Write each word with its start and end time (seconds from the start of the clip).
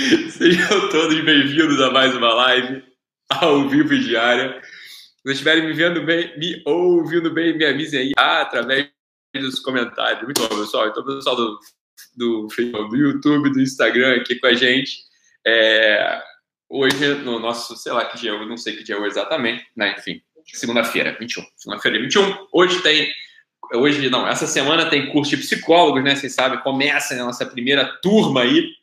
Sejam 0.30 0.88
todos 0.88 1.20
bem-vindos 1.20 1.78
a 1.80 1.90
mais 1.90 2.14
uma 2.14 2.32
live 2.32 2.82
ao 3.28 3.68
vivo 3.68 3.92
e 3.92 4.02
diária. 4.02 4.60
Se 5.26 5.32
estiverem 5.32 5.66
me 5.66 5.74
vendo 5.74 6.02
bem, 6.04 6.38
me 6.38 6.62
ouvindo 6.64 7.30
bem, 7.30 7.56
me 7.56 7.64
avisem 7.66 8.00
aí 8.00 8.12
ah, 8.16 8.40
através 8.40 8.88
dos 9.34 9.60
comentários. 9.60 10.22
Muito 10.22 10.40
bom, 10.40 10.60
pessoal. 10.60 10.88
Então, 10.88 11.04
pessoal 11.04 11.36
do, 11.36 11.58
do, 12.16 12.46
do 12.46 12.96
YouTube, 12.96 13.50
do 13.50 13.60
Instagram 13.60 14.16
aqui 14.16 14.36
com 14.36 14.46
a 14.46 14.54
gente. 14.54 15.00
É, 15.46 16.22
hoje, 16.68 17.14
no 17.16 17.38
nosso, 17.38 17.76
sei 17.76 17.92
lá 17.92 18.06
que 18.06 18.16
dia, 18.16 18.30
eu 18.30 18.46
não 18.46 18.56
sei 18.56 18.76
que 18.76 18.84
dia 18.84 18.96
é 18.96 19.06
exatamente, 19.06 19.66
né? 19.76 19.96
Enfim, 19.98 20.22
segunda-feira, 20.46 21.14
21. 21.20 21.44
Segunda-feira, 21.56 22.00
21. 22.00 22.46
Hoje 22.52 22.80
tem 22.82 23.12
hoje 23.74 24.08
não, 24.08 24.26
essa 24.26 24.46
semana 24.46 24.88
tem 24.88 25.12
curso 25.12 25.36
de 25.36 25.42
psicólogos, 25.42 26.02
né? 26.02 26.16
Vocês 26.16 26.34
sabem, 26.34 26.58
começa 26.60 27.14
a 27.14 27.18
nossa 27.18 27.44
primeira 27.44 27.84
turma 28.00 28.42
aí 28.42 28.79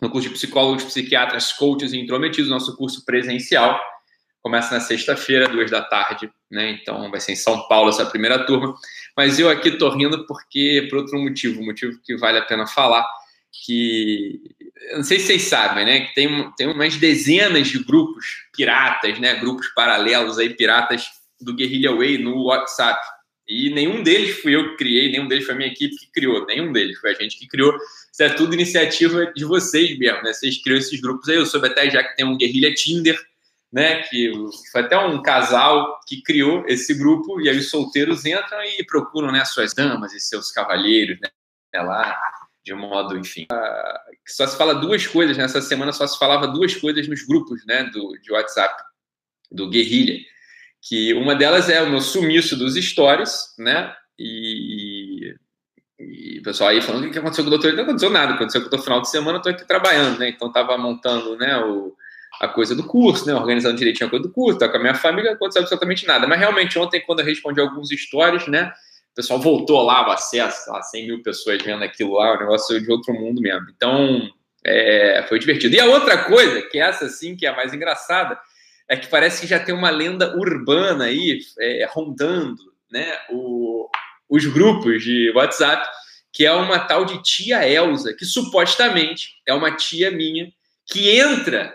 no 0.00 0.10
curso 0.10 0.28
de 0.28 0.34
psicólogos, 0.34 0.84
psiquiatras, 0.84 1.52
coaches 1.52 1.92
e 1.92 1.98
intrometidos, 1.98 2.50
nosso 2.50 2.76
curso 2.76 3.04
presencial. 3.04 3.78
Começa 4.42 4.74
na 4.74 4.80
sexta-feira, 4.80 5.48
duas 5.48 5.70
da 5.70 5.82
tarde, 5.82 6.30
né? 6.50 6.70
Então 6.70 7.10
vai 7.10 7.20
ser 7.20 7.32
em 7.32 7.36
São 7.36 7.68
Paulo 7.68 7.90
essa 7.90 8.06
primeira 8.06 8.46
turma. 8.46 8.74
Mas 9.16 9.38
eu 9.38 9.50
aqui 9.50 9.72
tô 9.72 9.90
rindo 9.90 10.26
porque, 10.26 10.86
por 10.88 11.00
outro 11.00 11.18
motivo, 11.18 11.62
motivo 11.62 12.00
que 12.02 12.16
vale 12.16 12.38
a 12.38 12.44
pena 12.44 12.66
falar, 12.66 13.06
que 13.64 14.40
não 14.92 15.02
sei 15.02 15.18
se 15.18 15.26
vocês 15.26 15.42
sabem, 15.42 15.84
né? 15.84 16.00
Que 16.06 16.14
tem, 16.14 16.50
tem 16.56 16.66
umas 16.68 16.96
dezenas 16.96 17.68
de 17.68 17.84
grupos 17.84 18.24
piratas, 18.56 19.18
né? 19.18 19.34
Grupos 19.34 19.68
paralelos 19.74 20.38
aí, 20.38 20.50
piratas 20.50 21.06
do 21.40 21.54
Guerrilla 21.54 21.94
Way 21.94 22.18
no 22.18 22.44
WhatsApp. 22.44 23.00
E 23.48 23.68
nenhum 23.70 24.02
deles 24.02 24.40
fui 24.40 24.54
eu 24.54 24.70
que 24.70 24.76
criei, 24.76 25.10
nenhum 25.10 25.26
deles 25.26 25.44
foi 25.44 25.54
a 25.54 25.58
minha 25.58 25.70
equipe 25.70 25.96
que 25.96 26.12
criou, 26.12 26.46
nenhum 26.46 26.72
deles 26.72 26.98
foi 26.98 27.10
a 27.10 27.14
gente 27.14 27.36
que 27.36 27.48
criou. 27.48 27.76
Isso 28.20 28.22
é 28.22 28.36
tudo 28.36 28.52
iniciativa 28.52 29.32
de 29.32 29.46
vocês 29.46 29.98
mesmo, 29.98 30.22
né? 30.22 30.34
Vocês 30.34 30.62
criam 30.62 30.76
esses 30.76 31.00
grupos 31.00 31.26
aí. 31.30 31.36
Eu 31.36 31.46
soube 31.46 31.68
até 31.68 31.88
já 31.88 32.04
que 32.04 32.14
tem 32.16 32.26
um 32.26 32.36
Guerrilha 32.36 32.74
Tinder, 32.74 33.18
né? 33.72 34.02
Que 34.02 34.30
foi 34.70 34.82
até 34.82 34.98
um 34.98 35.22
casal 35.22 35.98
que 36.06 36.20
criou 36.20 36.62
esse 36.68 36.92
grupo, 36.92 37.40
e 37.40 37.48
aí 37.48 37.56
os 37.56 37.70
solteiros 37.70 38.26
entram 38.26 38.62
e 38.62 38.84
procuram 38.84 39.32
né, 39.32 39.42
suas 39.46 39.72
damas 39.72 40.12
e 40.12 40.20
seus 40.20 40.52
cavalheiros, 40.52 41.18
né? 41.18 41.80
Lá, 41.80 42.14
de 42.62 42.74
um 42.74 42.78
modo, 42.78 43.16
enfim. 43.16 43.46
Só 44.28 44.46
se 44.46 44.58
fala 44.58 44.74
duas 44.74 45.06
coisas 45.06 45.38
nessa 45.38 45.62
semana, 45.62 45.90
só 45.90 46.06
se 46.06 46.18
falava 46.18 46.46
duas 46.46 46.74
coisas 46.74 47.08
nos 47.08 47.24
grupos, 47.24 47.64
né? 47.64 47.84
Do, 47.84 48.18
de 48.20 48.30
WhatsApp, 48.30 48.82
do 49.50 49.70
Guerrilha 49.70 50.20
que 50.82 51.12
uma 51.14 51.34
delas 51.34 51.68
é 51.68 51.82
o 51.82 51.90
meu 51.90 52.00
sumiço 52.00 52.56
dos 52.56 52.74
stories, 52.74 53.54
né? 53.58 53.94
E, 54.18 54.89
e 56.00 56.38
o 56.38 56.42
pessoal 56.42 56.70
aí 56.70 56.80
falando 56.80 57.06
o 57.06 57.10
que 57.10 57.18
aconteceu 57.18 57.44
com 57.44 57.48
o 57.48 57.50
doutor, 57.50 57.72
não 57.74 57.82
aconteceu 57.82 58.10
nada, 58.10 58.34
aconteceu 58.34 58.64
que 58.64 58.74
no 58.74 58.82
final 58.82 59.02
de 59.02 59.10
semana 59.10 59.38
eu 59.38 59.42
tô 59.42 59.48
aqui 59.50 59.66
trabalhando, 59.66 60.18
né? 60.18 60.30
Então 60.30 60.50
tava 60.50 60.76
montando, 60.78 61.36
né, 61.36 61.58
o, 61.58 61.94
a 62.40 62.48
coisa 62.48 62.74
do 62.74 62.84
curso, 62.84 63.26
né, 63.26 63.34
organizando 63.34 63.76
direitinho 63.76 64.06
a 64.06 64.10
coisa 64.10 64.26
do 64.26 64.32
curso, 64.32 64.58
tá 64.58 64.68
com 64.68 64.78
a 64.78 64.80
minha 64.80 64.94
família, 64.94 65.30
não 65.30 65.36
aconteceu 65.36 65.60
absolutamente 65.60 66.06
nada. 66.06 66.26
Mas 66.26 66.38
realmente 66.38 66.78
ontem, 66.78 67.00
quando 67.00 67.20
eu 67.20 67.26
respondi 67.26 67.60
alguns 67.60 67.90
stories, 67.90 68.46
né, 68.46 68.72
o 69.12 69.14
pessoal 69.14 69.38
voltou 69.38 69.82
lá 69.82 70.08
o 70.08 70.12
acesso, 70.12 70.70
lá 70.70 70.82
100 70.82 71.06
mil 71.06 71.22
pessoas 71.22 71.62
vendo 71.62 71.84
aquilo 71.84 72.14
lá, 72.14 72.34
o 72.34 72.38
negócio 72.38 72.80
de 72.80 72.90
outro 72.90 73.12
mundo 73.12 73.40
mesmo. 73.42 73.66
Então, 73.76 74.30
é, 74.64 75.24
foi 75.28 75.38
divertido. 75.38 75.74
E 75.74 75.80
a 75.80 75.86
outra 75.86 76.24
coisa, 76.24 76.62
que 76.62 76.78
é 76.78 76.82
essa 76.82 77.08
sim, 77.08 77.36
que 77.36 77.44
é 77.44 77.50
a 77.50 77.56
mais 77.56 77.74
engraçada, 77.74 78.38
é 78.88 78.96
que 78.96 79.08
parece 79.08 79.42
que 79.42 79.46
já 79.46 79.58
tem 79.58 79.74
uma 79.74 79.90
lenda 79.90 80.36
urbana 80.36 81.04
aí 81.04 81.40
é, 81.58 81.86
rondando 81.90 82.56
né, 82.90 83.18
o, 83.30 83.88
os 84.30 84.46
grupos 84.46 85.02
de 85.02 85.32
WhatsApp, 85.34 85.86
que 86.32 86.46
é 86.46 86.52
uma 86.52 86.78
tal 86.78 87.04
de 87.04 87.20
tia 87.22 87.68
Elsa, 87.68 88.14
que 88.14 88.24
supostamente 88.24 89.34
é 89.46 89.52
uma 89.52 89.76
tia 89.76 90.10
minha, 90.10 90.50
que 90.86 91.10
entra 91.10 91.74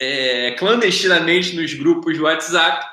é, 0.00 0.52
clandestinamente 0.52 1.54
nos 1.56 1.74
grupos 1.74 2.14
de 2.14 2.22
WhatsApp 2.22 2.86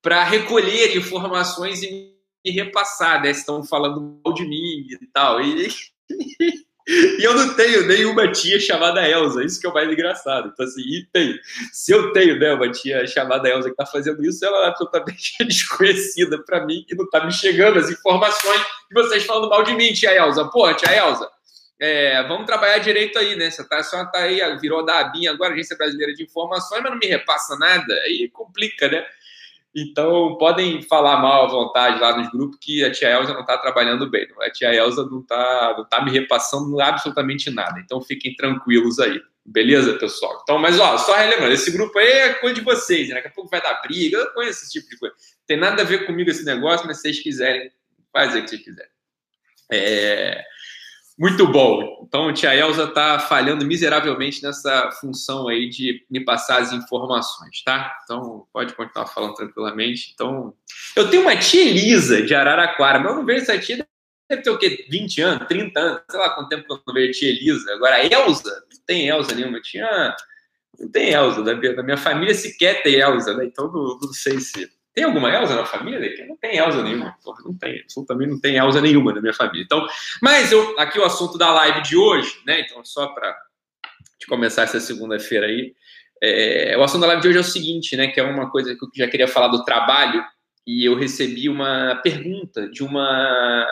para 0.00 0.22
recolher 0.22 0.96
informações 0.96 1.82
e 1.82 2.14
me 2.44 2.52
repassar, 2.52 3.20
né? 3.20 3.30
Estão 3.30 3.64
falando 3.64 4.20
mal 4.24 4.32
de 4.32 4.46
mim 4.46 4.86
e 4.88 5.06
tal. 5.12 5.42
E, 5.42 5.68
e 6.86 7.24
eu 7.24 7.34
não 7.34 7.54
tenho 7.54 7.86
nenhuma 7.86 8.30
tia 8.30 8.60
chamada 8.60 9.06
Elsa, 9.08 9.42
isso 9.42 9.60
que 9.60 9.66
é 9.66 9.70
o 9.70 9.74
mais 9.74 9.90
engraçado. 9.90 10.50
Então, 10.52 10.64
assim, 10.64 10.82
e 10.82 11.06
tem. 11.12 11.38
Se 11.72 11.92
eu 11.92 12.12
tenho 12.12 12.38
né, 12.38 12.52
uma 12.54 12.70
tia 12.70 13.04
chamada 13.06 13.48
Elsa 13.48 13.64
que 13.68 13.72
está 13.72 13.84
fazendo 13.84 14.24
isso, 14.24 14.44
ela 14.44 14.66
é 14.66 14.68
absolutamente 14.68 15.32
desconhecida 15.44 16.38
para 16.44 16.64
mim 16.64 16.84
e 16.88 16.94
não 16.94 17.04
está 17.04 17.24
me 17.24 17.32
chegando 17.32 17.78
as 17.78 17.90
informações 17.90 18.60
de 18.60 18.94
vocês 18.94 19.24
falando 19.24 19.48
mal 19.48 19.64
de 19.64 19.74
mim, 19.74 19.92
tia 19.92 20.14
Elsa. 20.14 20.44
Pô, 20.44 20.72
tia 20.74 20.96
Elsa, 20.96 21.28
é, 21.80 22.22
vamos 22.28 22.46
trabalhar 22.46 22.78
direito 22.78 23.18
aí, 23.18 23.34
né? 23.34 23.50
Você 23.50 23.66
tá, 23.68 23.82
só 23.82 24.04
tá 24.06 24.20
aí, 24.20 24.40
virou 24.58 24.84
da 24.84 25.00
ABIN 25.00 25.26
agora, 25.26 25.54
Agência 25.54 25.76
Brasileira 25.76 26.14
de 26.14 26.22
Informações, 26.22 26.82
mas 26.82 26.92
não 26.92 26.98
me 26.98 27.06
repassa 27.06 27.56
nada, 27.56 27.92
aí 28.04 28.28
complica, 28.32 28.88
né? 28.88 29.04
Então, 29.78 30.38
podem 30.38 30.80
falar 30.80 31.18
mal 31.18 31.44
à 31.44 31.48
vontade 31.48 32.00
lá 32.00 32.16
nos 32.16 32.30
grupos 32.30 32.56
que 32.58 32.82
a 32.82 32.90
tia 32.90 33.10
Elza 33.10 33.34
não 33.34 33.42
está 33.42 33.58
trabalhando 33.58 34.08
bem. 34.08 34.26
A 34.40 34.50
tia 34.50 34.74
Elza 34.74 35.04
não 35.04 35.20
está 35.20 35.74
não 35.76 35.84
tá 35.84 36.02
me 36.02 36.10
repassando 36.10 36.80
absolutamente 36.80 37.50
nada. 37.50 37.78
Então, 37.78 38.00
fiquem 38.00 38.34
tranquilos 38.34 38.98
aí. 38.98 39.20
Beleza, 39.44 39.92
pessoal? 39.98 40.40
Então, 40.42 40.58
mas 40.58 40.80
ó, 40.80 40.96
só 40.96 41.14
relembrando, 41.14 41.52
esse 41.52 41.70
grupo 41.70 41.98
aí 41.98 42.08
é 42.08 42.34
coisa 42.34 42.54
de 42.54 42.62
vocês, 42.62 43.10
né? 43.10 43.16
Daqui 43.16 43.28
a 43.28 43.30
pouco 43.30 43.50
vai 43.50 43.60
dar 43.60 43.82
briga, 43.82 44.16
eu 44.16 44.32
conheço 44.32 44.64
esse 44.64 44.72
tipo 44.72 44.88
de 44.88 44.98
coisa. 44.98 45.14
Tem 45.46 45.58
nada 45.58 45.82
a 45.82 45.84
ver 45.84 46.06
comigo 46.06 46.30
esse 46.30 46.44
negócio, 46.44 46.86
mas 46.86 46.96
se 46.96 47.02
vocês 47.02 47.20
quiserem, 47.20 47.70
faz 48.10 48.34
aí 48.34 48.40
o 48.40 48.44
que 48.44 48.48
vocês 48.48 48.62
quiserem. 48.62 48.90
É... 49.70 50.42
Muito 51.18 51.46
bom. 51.46 52.04
Então, 52.06 52.32
tia 52.32 52.54
Elza 52.54 52.84
está 52.84 53.18
falhando 53.18 53.64
miseravelmente 53.64 54.42
nessa 54.42 54.90
função 55.00 55.48
aí 55.48 55.68
de 55.68 56.04
me 56.10 56.22
passar 56.22 56.60
as 56.60 56.72
informações, 56.72 57.62
tá? 57.64 57.96
Então, 58.04 58.46
pode 58.52 58.74
continuar 58.74 59.06
falando 59.06 59.34
tranquilamente. 59.34 60.12
Então, 60.12 60.52
eu 60.94 61.08
tenho 61.08 61.22
uma 61.22 61.36
tia 61.36 61.62
Elisa 61.62 62.22
de 62.22 62.34
Araraquara, 62.34 62.98
mas 62.98 63.08
eu 63.10 63.16
não 63.16 63.24
vejo 63.24 63.42
essa 63.42 63.58
tia, 63.58 63.86
deve 64.28 64.42
ter 64.42 64.50
o 64.50 64.58
quê? 64.58 64.86
20 64.90 65.22
anos, 65.22 65.48
30 65.48 65.80
anos, 65.80 66.02
sei 66.10 66.20
lá 66.20 66.30
quanto 66.30 66.48
tempo 66.50 66.66
eu 66.68 66.82
não 66.86 66.94
vejo 66.94 67.10
a 67.10 67.14
tia 67.14 67.30
Elisa. 67.30 67.72
Agora, 67.72 67.96
a 67.96 68.04
Elza, 68.04 68.50
não 68.70 68.80
tem 68.84 69.08
Elza 69.08 69.34
nenhuma. 69.34 69.60
Tinha. 69.62 70.14
Não 70.78 70.90
tem 70.90 71.14
Elza, 71.14 71.42
da 71.42 71.82
minha 71.82 71.96
família 71.96 72.34
sequer 72.34 72.82
tem 72.82 72.96
Elza, 72.96 73.34
né? 73.34 73.46
Então, 73.46 73.72
não, 73.72 73.98
não 73.98 74.12
sei 74.12 74.38
se 74.38 74.70
tem 74.96 75.04
alguma 75.04 75.28
Elsa 75.28 75.54
na 75.54 75.66
família? 75.66 76.26
Não 76.26 76.38
tem 76.38 76.56
Elsa 76.56 76.82
nenhuma. 76.82 77.14
Não 77.44 77.54
tem, 77.54 77.80
absolutamente 77.80 78.30
não 78.30 78.40
tem 78.40 78.56
Elsa 78.56 78.80
nenhuma 78.80 79.12
na 79.12 79.20
minha 79.20 79.34
família. 79.34 79.62
Então, 79.62 79.86
mas 80.22 80.50
eu, 80.50 80.74
aqui 80.80 80.98
o 80.98 81.04
assunto 81.04 81.36
da 81.36 81.52
live 81.52 81.82
de 81.82 81.98
hoje, 81.98 82.40
né? 82.46 82.60
Então, 82.60 82.82
só 82.82 83.08
para 83.08 83.36
começar 84.26 84.62
essa 84.62 84.80
segunda-feira 84.80 85.48
aí, 85.48 85.74
é, 86.22 86.74
o 86.78 86.82
assunto 86.82 87.02
da 87.02 87.08
live 87.08 87.20
de 87.20 87.28
hoje 87.28 87.36
é 87.36 87.40
o 87.42 87.44
seguinte, 87.44 87.94
né? 87.94 88.06
Que 88.06 88.20
é 88.20 88.22
uma 88.22 88.50
coisa 88.50 88.74
que 88.74 88.82
eu 88.82 88.88
já 88.94 89.06
queria 89.06 89.28
falar 89.28 89.48
do 89.48 89.66
trabalho 89.66 90.24
e 90.66 90.88
eu 90.88 90.96
recebi 90.96 91.46
uma 91.50 92.00
pergunta 92.02 92.66
de 92.70 92.82
uma 92.82 93.66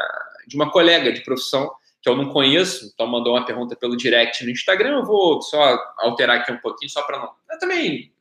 de 0.46 0.56
uma 0.56 0.70
colega 0.70 1.10
de 1.10 1.22
profissão 1.22 1.70
que 2.02 2.10
eu 2.10 2.14
não 2.14 2.28
conheço, 2.28 2.90
então 2.92 3.06
mandou 3.06 3.32
uma 3.32 3.46
pergunta 3.46 3.74
pelo 3.74 3.96
direct 3.96 4.44
no 4.44 4.50
Instagram. 4.50 4.98
Eu 4.98 5.06
vou 5.06 5.40
só 5.40 5.78
alterar 5.96 6.36
aqui 6.36 6.52
um 6.52 6.58
pouquinho, 6.58 6.90
só 6.90 7.00
para 7.00 7.18
não. 7.18 7.30
Eu 7.50 7.58
também 7.58 8.12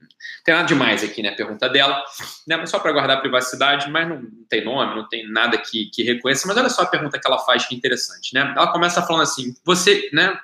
tem 0.44 0.54
nada 0.54 0.68
demais 0.68 1.04
aqui, 1.04 1.22
né? 1.22 1.30
A 1.30 1.36
pergunta 1.36 1.70
dela, 1.70 2.04
né? 2.48 2.58
Mas 2.58 2.70
só 2.70 2.80
para 2.80 2.92
guardar 2.92 3.18
a 3.18 3.22
privacidade, 3.22 3.90
mas 3.90 4.08
não, 4.08 4.22
tem 4.50 4.64
nome, 4.64 4.96
não 4.96 5.08
tem 5.08 5.30
nada 5.32 5.58
que, 5.58 5.90
que 5.92 6.04
reconheça. 6.04 6.48
Mas 6.48 6.58
olha 6.58 6.70
só 6.70 6.82
a 6.82 6.88
pergunta 6.88 7.20
que 7.20 7.28
ela 7.28 7.40
faz, 7.40 7.66
que 7.66 7.74
é 7.74 7.78
interessante, 7.78 8.34
né? 8.34 8.54
Ela 8.56 8.72
começa 8.72 9.02
falando 9.02 9.24
assim: 9.24 9.56
você, 9.64 10.10
né? 10.12 10.38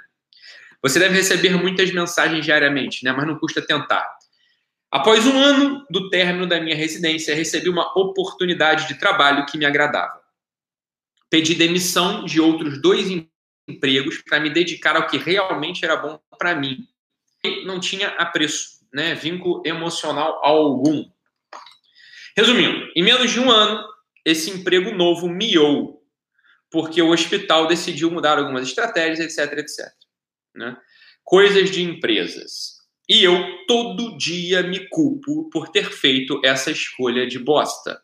Você 0.81 0.97
deve 0.97 1.15
receber 1.15 1.49
muitas 1.61 1.91
mensagens 1.91 2.45
diariamente, 2.45 3.03
né? 3.03 3.11
Mas 3.11 3.27
não 3.27 3.37
custa 3.37 3.61
tentar. 3.61 4.07
Após 4.89 5.27
um 5.27 5.37
ano 5.37 5.85
do 5.89 6.09
término 6.09 6.47
da 6.47 6.59
minha 6.59 6.75
residência, 6.75 7.35
recebi 7.35 7.69
uma 7.69 7.91
oportunidade 7.99 8.87
de 8.87 8.95
trabalho 8.95 9.45
que 9.45 9.57
me 9.57 9.65
agradava. 9.65 10.19
Pedi 11.29 11.53
demissão 11.53 12.25
de 12.25 12.41
outros 12.41 12.81
dois 12.81 13.07
empregos 13.67 14.17
para 14.19 14.39
me 14.39 14.49
dedicar 14.49 14.95
ao 14.95 15.05
que 15.05 15.17
realmente 15.17 15.85
era 15.85 15.95
bom 15.95 16.19
para 16.39 16.55
mim. 16.55 16.87
E 17.43 17.65
não 17.65 17.79
tinha 17.79 18.07
apreço 18.17 18.78
né, 18.93 19.15
vínculo 19.15 19.61
emocional 19.65 20.39
algum. 20.43 21.05
Resumindo, 22.35 22.91
em 22.95 23.03
menos 23.03 23.31
de 23.31 23.39
um 23.39 23.51
ano, 23.51 23.83
esse 24.25 24.49
emprego 24.51 24.91
novo 24.91 25.27
miou, 25.27 26.03
porque 26.71 27.01
o 27.01 27.11
hospital 27.11 27.67
decidiu 27.67 28.11
mudar 28.11 28.37
algumas 28.37 28.67
estratégias, 28.67 29.19
etc, 29.19 29.57
etc. 29.57 29.91
Né? 30.55 30.77
Coisas 31.23 31.69
de 31.71 31.83
empresas. 31.83 32.79
E 33.07 33.23
eu 33.23 33.65
todo 33.65 34.17
dia 34.17 34.61
me 34.61 34.87
culpo 34.87 35.49
por 35.49 35.69
ter 35.69 35.91
feito 35.91 36.39
essa 36.45 36.69
escolha 36.69 37.25
de 37.25 37.39
bosta. 37.39 37.99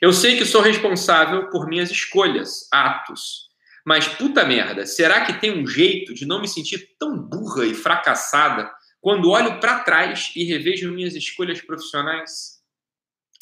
Eu 0.00 0.12
sei 0.12 0.36
que 0.36 0.44
sou 0.44 0.60
responsável 0.60 1.50
por 1.50 1.66
minhas 1.66 1.90
escolhas, 1.90 2.68
atos. 2.72 3.50
Mas 3.84 4.06
puta 4.06 4.44
merda, 4.44 4.86
será 4.86 5.24
que 5.24 5.40
tem 5.40 5.50
um 5.50 5.66
jeito 5.66 6.14
de 6.14 6.24
não 6.24 6.40
me 6.40 6.46
sentir 6.46 6.96
tão 6.98 7.18
burra 7.18 7.66
e 7.66 7.74
fracassada 7.74 8.70
quando 9.02 9.30
olho 9.30 9.58
para 9.58 9.80
trás 9.80 10.32
e 10.36 10.44
revejo 10.44 10.92
minhas 10.92 11.16
escolhas 11.16 11.60
profissionais. 11.60 12.62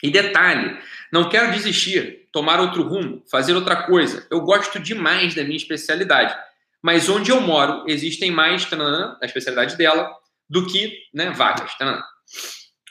E 0.02 0.10
detalhe, 0.10 0.80
não 1.12 1.28
quero 1.28 1.52
desistir, 1.52 2.26
tomar 2.32 2.58
outro 2.58 2.82
rumo, 2.82 3.22
fazer 3.30 3.54
outra 3.54 3.82
coisa. 3.82 4.26
Eu 4.30 4.40
gosto 4.40 4.80
demais 4.80 5.34
da 5.34 5.44
minha 5.44 5.58
especialidade, 5.58 6.34
mas 6.82 7.10
onde 7.10 7.30
eu 7.30 7.42
moro 7.42 7.84
existem 7.86 8.30
mais, 8.30 8.64
tanana, 8.64 9.18
a 9.22 9.26
especialidade 9.26 9.76
dela, 9.76 10.10
do 10.48 10.66
que 10.66 10.98
né, 11.12 11.30
vagas. 11.30 11.76
Tanana. 11.76 12.02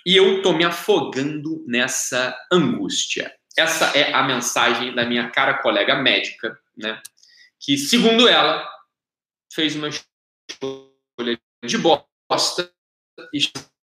E 0.06 0.16
eu 0.16 0.38
estou 0.38 0.54
me 0.54 0.64
afogando 0.64 1.66
nessa 1.68 2.38
angústia. 2.54 3.34
Essa 3.58 3.98
é 3.98 4.14
a 4.14 4.22
mensagem 4.22 4.94
da 4.94 5.04
minha 5.06 5.32
cara 5.32 5.56
colega 5.56 5.96
médica, 5.96 6.58
né? 6.78 7.02
Que, 7.60 7.78
segundo 7.78 8.28
ela, 8.28 8.66
fez 9.52 9.76
uma 9.76 9.90
escolha 9.90 11.40
de 11.66 11.78
bosta 11.80 12.09
está 12.38 12.70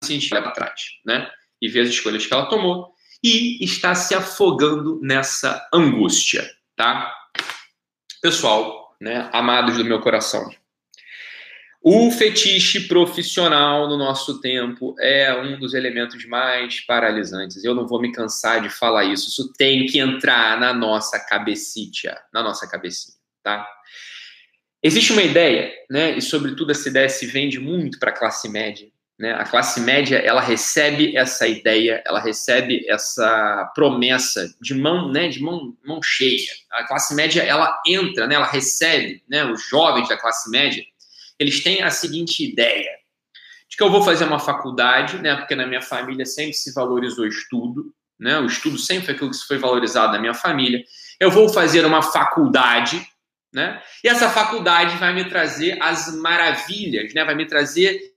se 0.04 0.30
para 0.30 0.52
trás, 0.52 0.82
né? 1.06 1.30
E 1.62 1.68
vê 1.68 1.82
as 1.82 1.90
escolhas 1.90 2.26
que 2.26 2.34
ela 2.34 2.48
tomou 2.48 2.94
e 3.24 3.64
está 3.64 3.96
se 3.96 4.14
afogando 4.14 5.00
nessa 5.02 5.68
angústia, 5.74 6.48
tá? 6.76 7.12
Pessoal, 8.22 8.96
né, 9.02 9.30
amados 9.34 9.78
do 9.78 9.86
meu 9.86 10.00
coração, 10.00 10.50
o 11.88 12.10
fetiche 12.10 12.88
profissional 12.88 13.88
no 13.88 13.96
nosso 13.96 14.42
tempo 14.42 14.96
é 15.00 15.32
um 15.40 15.60
dos 15.60 15.76
elementos 15.76 16.26
mais 16.26 16.80
paralisantes. 16.80 17.64
Eu 17.64 17.76
não 17.76 17.86
vou 17.86 18.02
me 18.02 18.12
cansar 18.12 18.60
de 18.60 18.72
falar 18.72 19.04
isso. 19.04 19.30
Isso 19.30 19.54
tem 19.54 19.86
que 19.86 20.00
entrar 20.00 20.60
na 20.60 20.74
nossa 20.74 21.20
cabecinha, 21.20 22.18
na 22.34 22.42
nossa 22.42 22.68
cabecinha, 22.68 23.16
tá? 23.44 23.68
Existe 24.86 25.14
uma 25.14 25.24
ideia, 25.24 25.72
né? 25.90 26.16
E 26.16 26.22
sobretudo 26.22 26.72
essa 26.72 26.88
ideia 26.88 27.10
se 27.10 27.26
vende 27.26 27.60
muito 27.60 27.98
para 27.98 28.12
a 28.12 28.14
classe 28.14 28.48
média. 28.48 28.88
Né? 29.18 29.34
A 29.34 29.44
classe 29.46 29.80
média 29.80 30.18
ela 30.18 30.42
recebe 30.42 31.18
essa 31.18 31.48
ideia, 31.48 32.04
ela 32.06 32.20
recebe 32.20 32.86
essa 32.88 33.72
promessa 33.74 34.54
de 34.62 34.76
mão, 34.76 35.10
né, 35.10 35.30
de 35.30 35.42
mão, 35.42 35.74
mão 35.86 36.04
cheia. 36.04 36.52
A 36.70 36.86
classe 36.86 37.16
média 37.16 37.42
ela 37.42 37.82
entra, 37.88 38.28
né, 38.28 38.36
ela 38.36 38.46
recebe, 38.46 39.24
né, 39.28 39.46
os 39.46 39.66
jovens 39.70 40.10
da 40.10 40.18
classe 40.18 40.52
média 40.52 40.84
eles 41.40 41.64
têm 41.64 41.82
a 41.82 41.90
seguinte 41.90 42.44
ideia: 42.44 42.92
de 43.70 43.78
que 43.78 43.84
eu 43.84 43.92
vou 43.92 44.04
fazer 44.04 44.26
uma 44.26 44.40
faculdade, 44.40 45.18
né? 45.18 45.36
Porque 45.36 45.56
na 45.56 45.66
minha 45.66 45.82
família 45.82 46.26
sempre 46.26 46.54
se 46.54 46.74
valorizou 46.74 47.26
estudo, 47.26 47.92
né? 48.20 48.40
O 48.40 48.46
estudo 48.46 48.78
sempre 48.78 49.06
foi 49.06 49.16
aquilo 49.16 49.32
que 49.32 49.38
foi 49.38 49.58
valorizado 49.58 50.14
na 50.14 50.20
minha 50.20 50.34
família. 50.34 50.84
Eu 51.20 51.32
vou 51.32 51.50
fazer 51.50 51.86
uma 51.86 52.02
faculdade, 52.02 53.06
né? 53.56 53.82
E 54.04 54.10
essa 54.10 54.30
faculdade 54.30 54.98
vai 54.98 55.14
me 55.14 55.30
trazer 55.30 55.82
as 55.82 56.14
maravilhas, 56.14 57.14
né? 57.14 57.24
Vai 57.24 57.36
me 57.36 57.48
trazer 57.48 58.14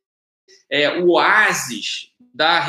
é, 0.68 0.98
o 0.98 1.10
oásis 1.12 2.12
da 2.34 2.66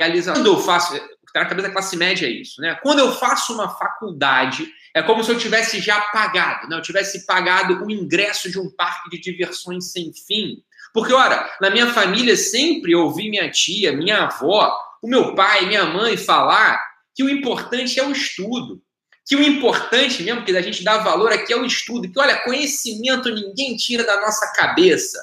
realização. 0.00 0.42
Quando 0.42 0.48
eu 0.48 0.58
faço, 0.58 0.96
está 0.96 1.40
na 1.40 1.46
cabeça 1.46 1.68
da 1.68 1.72
classe 1.72 1.96
média 1.96 2.26
é 2.26 2.30
isso, 2.30 2.60
né? 2.60 2.74
Quando 2.82 2.98
eu 2.98 3.12
faço 3.12 3.54
uma 3.54 3.70
faculdade, 3.70 4.68
é 4.92 5.00
como 5.00 5.22
se 5.22 5.30
eu 5.30 5.38
tivesse 5.38 5.80
já 5.80 6.00
pagado, 6.00 6.68
né? 6.68 6.76
Eu 6.76 6.82
tivesse 6.82 7.24
pagado 7.24 7.84
o 7.84 7.90
ingresso 7.92 8.50
de 8.50 8.58
um 8.58 8.68
parque 8.68 9.08
de 9.08 9.20
diversões 9.20 9.92
sem 9.92 10.12
fim. 10.26 10.56
Porque, 10.92 11.12
ora, 11.12 11.48
na 11.60 11.70
minha 11.70 11.86
família 11.92 12.36
sempre 12.36 12.92
ouvi 12.96 13.30
minha 13.30 13.48
tia, 13.52 13.92
minha 13.92 14.24
avó, 14.24 14.76
o 15.00 15.06
meu 15.06 15.32
pai, 15.36 15.66
minha 15.66 15.84
mãe 15.84 16.16
falar 16.16 16.82
que 17.14 17.22
o 17.22 17.30
importante 17.30 18.00
é 18.00 18.04
o 18.04 18.10
estudo. 18.10 18.82
Que 19.26 19.34
o 19.34 19.42
importante 19.42 20.22
mesmo, 20.22 20.44
que 20.44 20.56
a 20.56 20.62
gente 20.62 20.84
dá 20.84 20.98
valor 20.98 21.32
aqui 21.32 21.52
é 21.52 21.56
o 21.56 21.66
estudo. 21.66 22.10
Que, 22.10 22.18
olha, 22.18 22.42
conhecimento 22.42 23.28
ninguém 23.28 23.76
tira 23.76 24.04
da 24.04 24.20
nossa 24.20 24.52
cabeça. 24.52 25.18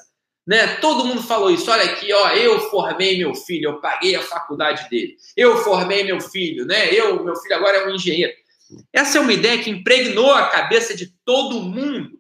Né? 0.45 0.75
Todo 0.75 1.05
mundo 1.05 1.23
falou 1.23 1.50
isso. 1.50 1.71
Olha 1.71 1.85
aqui, 1.85 2.11
ó, 2.11 2.29
eu 2.31 2.69
formei 2.69 3.17
meu 3.17 3.33
filho, 3.33 3.69
eu 3.69 3.79
paguei 3.79 4.15
a 4.15 4.21
faculdade 4.21 4.89
dele. 4.89 5.15
Eu 5.38 5.57
formei 5.63 6.03
meu 6.03 6.19
filho, 6.19 6.65
né? 6.65 6.94
Eu, 6.94 7.23
meu 7.23 7.35
filho 7.38 7.55
agora 7.55 7.77
é 7.77 7.88
um 7.88 7.95
engenheiro. 7.95 8.33
Essa 8.91 9.17
é 9.17 9.21
uma 9.21 9.33
ideia 9.33 9.61
que 9.63 9.69
impregnou 9.69 10.33
a 10.33 10.50
cabeça 10.50 10.95
de 10.95 11.13
todo 11.23 11.61
mundo. 11.61 12.19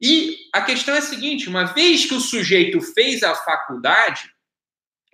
E 0.00 0.36
a 0.52 0.60
questão 0.60 0.94
é 0.94 0.98
a 0.98 1.02
seguinte: 1.02 1.48
uma 1.48 1.64
vez 1.64 2.04
que 2.04 2.14
o 2.14 2.20
sujeito 2.20 2.80
fez 2.80 3.22
a 3.22 3.34
faculdade, 3.34 4.28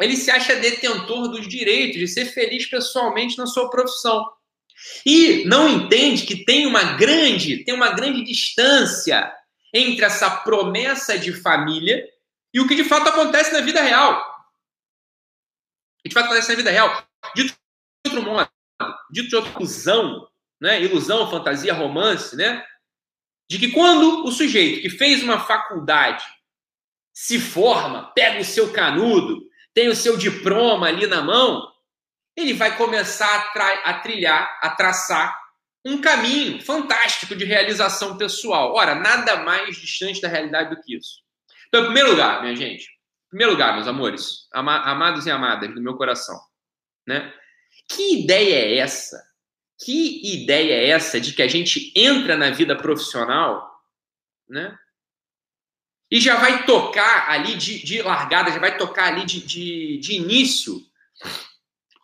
ele 0.01 0.17
se 0.17 0.31
acha 0.31 0.57
detentor 0.57 1.29
dos 1.29 1.47
direitos 1.47 1.99
de 1.99 2.09
ser 2.09 2.27
feliz 2.27 2.67
pessoalmente 2.67 3.39
na 3.39 3.47
sua 3.47 3.71
profissão. 3.71 4.25
E 5.05 5.44
não 5.47 5.69
entende 5.69 6.25
que 6.25 6.44
tem 6.44 6.67
uma 6.67 6.97
grande, 6.97 7.65
tem 7.65 7.75
uma 7.75 7.93
grande 7.93 8.23
distância 8.23 9.32
entre 9.73 10.05
essa 10.05 10.31
promessa 10.31 11.19
de 11.19 11.32
família 11.32 12.05
e 12.53 12.61
o 12.61 12.67
que 12.67 12.75
de 12.75 12.85
fato 12.85 13.09
acontece 13.09 13.53
na 13.53 13.61
vida 13.61 13.81
real. 13.82 14.19
O 15.99 16.03
que 16.03 16.09
de 16.09 16.15
fato 16.15 16.27
acontece 16.27 16.49
na 16.49 16.56
vida 16.56 16.71
real. 16.71 17.06
Dito 17.35 17.55
de 18.05 18.17
outro 18.17 18.23
modo, 18.23 18.50
dito 19.11 19.29
de 19.29 19.37
outra 19.37 19.53
fusão, 19.53 20.29
né, 20.61 20.83
ilusão, 20.83 21.31
fantasia, 21.31 21.73
romance, 21.73 22.37
né? 22.37 22.65
De 23.49 23.59
que 23.59 23.71
quando 23.71 24.25
o 24.25 24.33
sujeito 24.33 24.83
que 24.83 24.91
fez 24.91 25.23
uma 25.23 25.41
faculdade 25.41 26.25
se 27.12 27.38
forma, 27.38 28.12
pega 28.12 28.41
o 28.41 28.44
seu 28.44 28.73
canudo, 28.73 29.43
tem 29.75 29.88
o 29.88 29.97
seu 29.97 30.17
diploma 30.17 30.87
ali 30.87 31.06
na 31.06 31.23
mão, 31.23 31.70
ele 32.37 32.55
vai 32.55 32.77
começar 32.77 33.53
a, 33.55 33.91
a 33.91 33.94
trilhar, 34.00 34.59
a 34.62 34.71
traçar 34.71 35.38
um 35.85 36.00
caminho 36.00 36.62
fantástico 36.62 37.35
de 37.35 37.44
realização 37.44 38.17
pessoal. 38.17 38.75
Ora, 38.75 38.94
nada 38.94 39.37
mais 39.37 39.77
distante 39.77 40.21
da 40.21 40.29
realidade 40.29 40.75
do 40.75 40.81
que 40.81 40.97
isso. 40.97 41.23
Então, 41.69 41.82
em 41.82 41.87
primeiro 41.87 42.11
lugar, 42.11 42.43
minha 42.43 42.55
gente, 42.55 42.85
em 42.85 43.29
primeiro 43.31 43.53
lugar, 43.53 43.75
meus 43.75 43.87
amores, 43.87 44.49
ama 44.55 44.79
amados 44.91 45.27
e 45.27 45.31
amadas 45.31 45.75
do 45.75 45.81
meu 45.81 45.97
coração, 45.97 46.38
né? 47.06 47.32
Que 47.88 48.21
ideia 48.21 48.56
é 48.56 48.79
essa 48.79 49.31
que 49.83 50.35
ideia 50.35 50.75
é 50.75 50.88
essa 50.91 51.21
de 51.21 51.33
que 51.33 51.43
a 51.43 51.49
gente 51.49 51.93
entra 51.97 52.37
na 52.37 52.50
vida 52.50 52.76
profissional, 52.76 53.67
né? 54.49 54.76
E 56.11 56.21
já 56.21 56.37
vai 56.37 56.67
tocar 56.67 57.31
ali 57.31 57.56
de, 57.56 57.83
de 57.83 58.03
largada, 58.03 58.50
já 58.50 58.59
vai 58.59 58.76
tocar 58.76 59.06
ali 59.06 59.25
de, 59.25 59.41
de, 59.41 59.99
de 59.99 60.15
início 60.17 60.81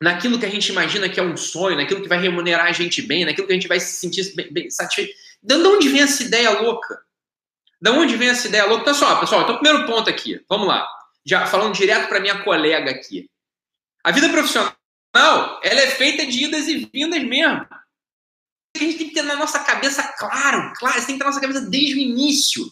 naquilo 0.01 0.39
que 0.39 0.47
a 0.47 0.51
gente 0.51 0.69
imagina 0.71 1.09
que 1.09 1.19
é 1.19 1.23
um 1.23 1.37
sonho, 1.37 1.77
naquilo 1.77 2.03
que 2.03 2.09
vai 2.09 2.21
remunerar 2.21 2.67
a 2.67 2.73
gente 2.73 3.03
bem, 3.03 3.25
naquilo 3.25 3.47
que 3.47 3.53
a 3.53 3.57
gente 3.57 3.69
vai 3.69 3.81
se 3.81 3.97
sentir 3.97 4.35
bem, 4.35 4.53
bem 4.53 4.71
satisfeito. 4.71 5.13
De 5.43 5.55
onde 5.55 5.89
vem 5.89 6.03
essa 6.03 6.23
ideia 6.23 6.51
louca? 6.51 7.01
De 7.81 7.91
onde 7.91 8.17
vem 8.17 8.29
essa 8.29 8.49
ideia 8.49 8.67
louca? 8.67 8.83
Então, 8.83 8.95
só, 8.95 9.17
pessoal, 9.17 9.43
então, 9.43 9.59
primeiro 9.59 9.87
ponto 9.87 10.09
aqui, 10.11 10.41
vamos 10.49 10.67
lá. 10.67 10.87
Já 11.25 11.47
falando 11.47 11.75
direto 11.75 12.09
para 12.09 12.21
minha 12.21 12.43
colega 12.43 12.91
aqui. 12.91 13.29
A 14.05 14.11
vida 14.13 14.29
profissional 14.29 14.77
ela 15.63 15.81
é 15.81 15.89
feita 15.89 16.27
de 16.27 16.45
idas 16.45 16.69
e 16.69 16.89
vindas 16.93 17.23
mesmo. 17.23 17.67
A 18.77 18.79
gente 18.79 18.99
tem 18.99 19.09
que 19.09 19.15
ter 19.15 19.23
na 19.23 19.37
nossa 19.37 19.59
cabeça 19.61 20.03
claro, 20.19 20.73
claro, 20.77 20.99
isso 20.99 21.07
tem 21.07 21.17
que 21.17 21.23
estar 21.23 21.25
na 21.25 21.31
nossa 21.31 21.41
cabeça 21.41 21.63
desde 21.63 21.95
o 21.95 21.99
início. 21.99 22.71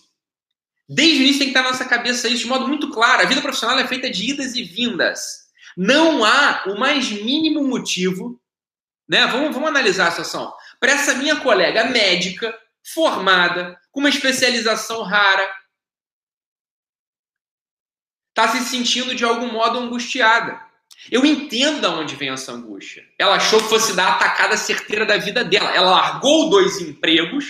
Desde 0.86 1.16
o 1.16 1.22
início 1.22 1.38
tem 1.38 1.48
que 1.48 1.52
estar 1.52 1.62
na 1.62 1.70
nossa 1.70 1.86
cabeça 1.86 2.28
isso 2.28 2.42
de 2.42 2.46
modo 2.46 2.68
muito 2.68 2.90
claro. 2.90 3.22
A 3.22 3.26
vida 3.26 3.40
profissional 3.40 3.78
é 3.78 3.86
feita 3.86 4.10
de 4.10 4.31
idas 4.31 4.54
e 4.54 4.62
vindas. 4.62 5.44
Não 5.76 6.24
há 6.24 6.64
o 6.66 6.78
mais 6.78 7.10
mínimo 7.10 7.64
motivo, 7.64 8.40
né? 9.08 9.26
Vamos, 9.26 9.52
vamos 9.52 9.69
analisar 9.69 10.08
a 10.08 10.10
situação. 10.10 10.54
Para 10.78 10.93
essa 10.93 11.14
minha 11.14 11.36
colega 11.36 11.84
médica, 11.84 12.56
formada, 12.82 13.78
com 13.90 14.00
uma 14.00 14.08
especialização 14.08 15.02
rara, 15.02 15.48
está 18.31 18.48
se 18.48 18.60
sentindo 18.64 19.14
de 19.14 19.24
algum 19.24 19.52
modo 19.52 19.78
angustiada. 19.78 20.60
Eu 21.10 21.24
entendo 21.24 21.81
de 21.81 21.86
onde 21.86 22.16
vem 22.16 22.31
essa 22.31 22.52
angústia. 22.52 23.04
Ela 23.19 23.36
achou 23.36 23.60
que 23.60 23.69
fosse 23.69 23.94
dar 23.94 24.06
a 24.06 24.14
atacada 24.16 24.56
certeira 24.56 25.04
da 25.04 25.16
vida 25.16 25.44
dela. 25.44 25.70
Ela 25.70 25.90
largou 25.90 26.50
dois 26.50 26.81
empregos 26.81 27.46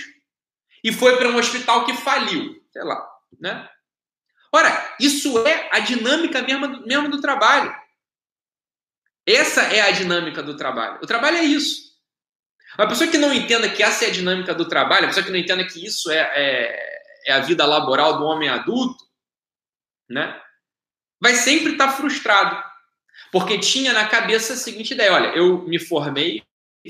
e 0.83 0.91
foi 0.91 1.17
para 1.17 1.29
um 1.29 1.37
hospital 1.37 1.85
que 1.85 1.93
faliu. 1.93 2.61
Sei 2.71 2.83
lá, 2.83 3.07
né? 3.39 3.67
Ora, 4.51 4.95
isso 4.99 5.45
é 5.45 5.69
a 5.71 5.79
dinâmica 5.79 6.41
mesmo, 6.41 6.85
mesmo 6.85 7.09
do 7.09 7.19
trabalho. 7.19 7.75
Essa 9.27 9.63
é 9.63 9.81
a 9.81 9.91
dinâmica 9.91 10.43
do 10.43 10.55
trabalho. 10.55 10.99
O 11.01 11.07
trabalho 11.07 11.37
é 11.37 11.43
isso. 11.43 11.85
Uma 12.77 12.87
pessoa 12.87 13.09
que 13.09 13.17
não 13.17 13.33
entenda 13.33 13.69
que 13.69 13.81
essa 13.81 14.05
é 14.05 14.09
a 14.09 14.11
dinâmica 14.11 14.53
do 14.53 14.67
trabalho, 14.67 15.05
a 15.05 15.07
pessoa 15.07 15.25
que 15.25 15.31
não 15.31 15.39
entenda 15.39 15.65
que 15.65 15.83
isso 15.83 16.11
é, 16.11 16.19
é, 16.35 16.99
é 17.27 17.33
a 17.33 17.39
vida 17.39 17.65
laboral 17.65 18.17
do 18.17 18.25
homem 18.25 18.49
adulto, 18.49 19.03
né? 20.09 20.39
Vai 21.21 21.33
sempre 21.35 21.71
estar 21.71 21.91
frustrado. 21.93 22.61
Porque 23.31 23.57
tinha 23.57 23.93
na 23.93 24.07
cabeça 24.07 24.53
a 24.53 24.57
seguinte 24.57 24.93
ideia: 24.93 25.13
olha, 25.13 25.27
eu 25.29 25.63
me 25.63 25.79
formei, 25.79 26.43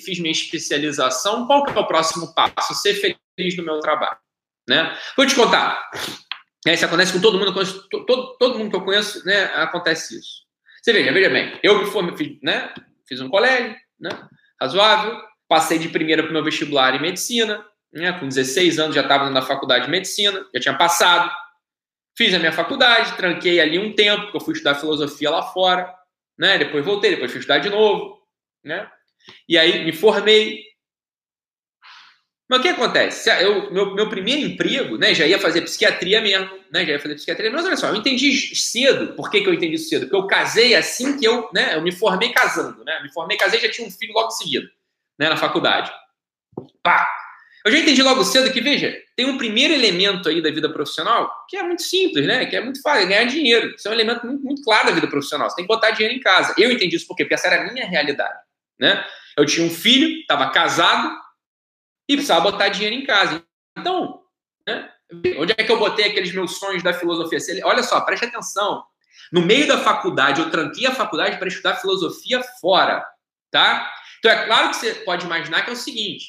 fiz 0.04 0.20
minha 0.20 0.32
especialização, 0.32 1.46
qual 1.46 1.64
que 1.64 1.78
é 1.78 1.80
o 1.80 1.88
próximo 1.88 2.34
passo? 2.34 2.74
Ser 2.74 2.96
feliz 2.96 3.56
no 3.56 3.64
meu 3.64 3.80
trabalho. 3.80 4.18
Né? 4.68 4.98
Vou 5.16 5.26
te 5.26 5.36
contar. 5.36 5.90
É, 6.66 6.74
isso 6.74 6.84
acontece 6.84 7.14
com 7.14 7.22
todo 7.22 7.38
mundo, 7.38 7.54
todo, 8.08 8.38
todo 8.38 8.58
mundo 8.58 8.72
que 8.72 8.76
eu 8.76 8.84
conheço, 8.84 9.24
né, 9.24 9.44
acontece 9.54 10.18
isso. 10.18 10.45
Você 10.86 10.94
veja, 10.94 11.12
veja 11.12 11.32
bem, 11.32 11.60
eu 11.64 11.80
me 11.80 11.88
formei, 11.88 12.38
né, 12.44 12.72
fiz 13.08 13.20
um 13.20 13.28
colégio, 13.28 13.76
né, 14.00 14.12
razoável, 14.62 15.20
passei 15.48 15.80
de 15.80 15.90
primeira 15.90 16.22
para 16.22 16.30
o 16.30 16.34
meu 16.34 16.44
vestibular 16.44 16.94
em 16.94 17.02
medicina, 17.02 17.66
né, 17.92 18.14
com 18.20 18.28
16 18.28 18.78
anos 18.78 18.94
já 18.94 19.02
estava 19.02 19.32
na 19.32 19.42
faculdade 19.42 19.86
de 19.86 19.90
medicina, 19.90 20.46
já 20.54 20.62
tinha 20.62 20.78
passado, 20.78 21.32
fiz 22.16 22.36
a 22.36 22.38
minha 22.38 22.52
faculdade, 22.52 23.18
tranquei 23.18 23.60
ali 23.60 23.80
um 23.80 23.96
tempo, 23.96 24.26
porque 24.26 24.38
eu 24.38 24.42
fui 24.42 24.54
estudar 24.54 24.76
filosofia 24.76 25.32
lá 25.32 25.42
fora, 25.42 25.92
né? 26.38 26.60
Depois 26.60 26.86
voltei, 26.86 27.10
depois 27.12 27.32
fui 27.32 27.40
estudar 27.40 27.58
de 27.58 27.70
novo, 27.70 28.22
né? 28.64 28.88
E 29.50 29.58
aí 29.58 29.84
me 29.84 29.92
formei. 29.92 30.62
Mas 32.48 32.60
o 32.60 32.62
que 32.62 32.70
acontece? 32.70 33.30
Eu, 33.44 33.72
meu, 33.72 33.96
meu 33.96 34.08
primeiro 34.08 34.42
emprego, 34.42 34.98
né, 34.98 35.16
já 35.16 35.26
ia 35.26 35.40
fazer 35.40 35.62
psiquiatria 35.62 36.22
mesmo, 36.22 36.50
né, 36.72 36.86
já 36.86 36.94
ia 36.94 37.00
fazer 37.00 37.16
psiquiatria. 37.16 37.50
Mas 37.50 37.66
olha 37.66 37.76
só, 37.76 37.88
eu 37.90 37.96
entendi 37.96 38.56
cedo. 38.56 39.14
Por 39.16 39.32
que, 39.32 39.42
que 39.42 39.50
eu 39.50 39.54
entendi 39.54 39.78
cedo? 39.80 40.02
Porque 40.02 40.16
eu 40.16 40.28
casei 40.28 40.76
assim 40.76 41.18
que 41.18 41.26
eu, 41.26 41.50
né, 41.54 41.76
eu 41.76 41.82
me 41.82 41.92
formei 41.92 42.32
casando, 42.32 42.84
né? 42.84 43.02
Me 43.02 43.12
formei, 43.12 43.36
casei 43.36 43.60
já 43.60 43.72
tinha 43.72 43.88
um 43.88 43.92
filho 43.92 44.14
logo 44.14 44.28
em 44.28 44.32
seguida, 44.32 44.70
né, 45.18 45.30
na 45.30 45.38
faculdade. 45.38 45.92
Pá! 46.84 47.08
Eu 47.66 47.72
já 47.72 47.80
entendi 47.80 48.04
logo 48.04 48.24
cedo 48.24 48.54
que, 48.54 48.62
veja, 48.62 48.96
tem 49.16 49.26
um 49.26 49.40
primeiro 49.40 49.74
elemento 49.74 50.30
aí 50.30 50.40
da 50.40 50.52
vida 50.52 50.72
profissional 50.72 51.32
que 51.50 51.58
é 51.58 51.64
muito 51.64 51.82
simples, 51.82 52.28
né? 52.28 52.46
Que 52.46 52.56
é 52.56 52.62
muito 52.62 52.80
fácil, 52.80 53.06
é 53.06 53.08
ganhar 53.08 53.24
dinheiro. 53.24 53.74
Isso 53.76 53.88
é 53.88 53.92
um 53.92 53.94
elemento 53.96 54.24
muito, 54.24 54.44
muito 54.44 54.62
claro 54.62 54.86
da 54.86 54.94
vida 54.94 55.08
profissional. 55.08 55.50
Você 55.50 55.56
tem 55.56 55.66
que 55.66 55.74
botar 55.74 55.90
dinheiro 55.90 56.16
em 56.16 56.20
casa. 56.20 56.54
Eu 56.60 56.72
entendi 56.72 56.96
isso 56.96 57.08
por 57.08 57.16
quê? 57.16 57.24
Porque 57.24 57.34
essa 57.34 57.48
era 57.48 57.68
a 57.68 57.74
minha 57.74 57.88
realidade, 57.88 58.38
né? 58.80 59.04
Eu 59.36 59.48
tinha 59.48 59.66
um 59.66 59.70
filho, 59.72 60.20
estava 60.20 60.52
casado, 60.52 61.12
e 62.08 62.16
precisava 62.16 62.52
botar 62.52 62.70
dinheiro 62.70 62.96
em 62.96 63.06
casa. 63.06 63.44
Então, 63.78 64.22
né, 64.68 64.90
onde 65.38 65.54
é 65.58 65.64
que 65.64 65.72
eu 65.72 65.80
botei 65.80 66.06
aqueles 66.06 66.34
meus 66.34 66.58
sonhos 66.58 66.84
da 66.84 66.94
filosofia? 66.94 67.40
Olha 67.64 67.84
só, 67.84 68.02
preste 68.02 68.26
atenção. 68.26 68.84
No 69.32 69.42
meio 69.42 69.68
da 69.68 69.80
faculdade, 69.80 70.42
eu 70.42 70.52
tranquei 70.52 70.86
a 70.86 70.94
faculdade 70.94 71.38
para 71.38 71.48
estudar 71.48 71.76
filosofia 71.76 72.44
fora, 72.62 73.04
tá? 73.52 73.92
Então 74.20 74.32
é 74.32 74.46
claro 74.46 74.70
que 74.70 74.78
você 74.78 74.94
pode 74.96 75.26
imaginar 75.26 75.64
que 75.64 75.70
é 75.70 75.74
o 75.74 75.78
seguinte: 75.78 76.26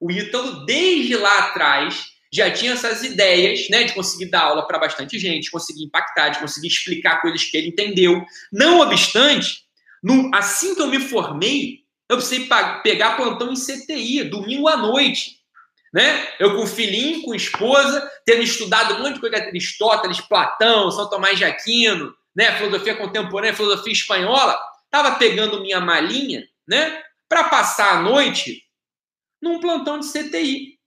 o 0.00 0.10
Ítalo, 0.10 0.64
desde 0.64 1.16
lá 1.16 1.38
atrás, 1.38 2.06
já 2.32 2.50
tinha 2.50 2.72
essas 2.72 3.02
ideias, 3.02 3.68
né, 3.70 3.84
de 3.84 3.94
conseguir 3.94 4.30
dar 4.30 4.42
aula 4.42 4.66
para 4.66 4.78
bastante 4.78 5.18
gente, 5.18 5.50
conseguir 5.50 5.84
impactar, 5.84 6.30
de 6.30 6.40
conseguir 6.40 6.68
explicar 6.68 7.20
coisas 7.20 7.42
que 7.44 7.56
ele 7.56 7.68
entendeu. 7.68 8.22
Não 8.52 8.80
obstante, 8.80 9.62
no, 10.02 10.30
assim 10.34 10.74
que 10.74 10.82
eu 10.82 10.88
me 10.88 11.00
formei, 11.00 11.80
eu 12.08 12.16
precisei 12.16 12.48
pegar 12.82 13.16
plantão 13.16 13.52
em 13.52 13.54
CTI, 13.54 14.24
domingo 14.24 14.66
à 14.66 14.76
noite. 14.76 15.38
Né? 15.92 16.26
Eu 16.38 16.56
com 16.56 16.66
filhinho, 16.66 17.22
com 17.22 17.34
esposa, 17.34 18.10
tendo 18.24 18.42
estudado 18.42 18.94
um 18.94 18.98
monte 19.02 19.14
de 19.14 19.20
coisa 19.20 19.40
de 19.40 19.48
Aristóteles, 19.48 20.20
Platão, 20.20 20.90
São 20.90 21.08
Tomás 21.08 21.38
de 21.38 21.44
Aquino, 21.44 22.14
né? 22.34 22.56
filosofia 22.56 22.96
contemporânea, 22.96 23.54
filosofia 23.54 23.92
espanhola, 23.92 24.58
estava 24.84 25.16
pegando 25.16 25.60
minha 25.60 25.80
malinha 25.80 26.46
né? 26.66 27.02
para 27.28 27.44
passar 27.44 27.98
a 27.98 28.02
noite 28.02 28.62
num 29.40 29.60
plantão 29.60 29.98
de 29.98 30.06
CTI. 30.06 30.78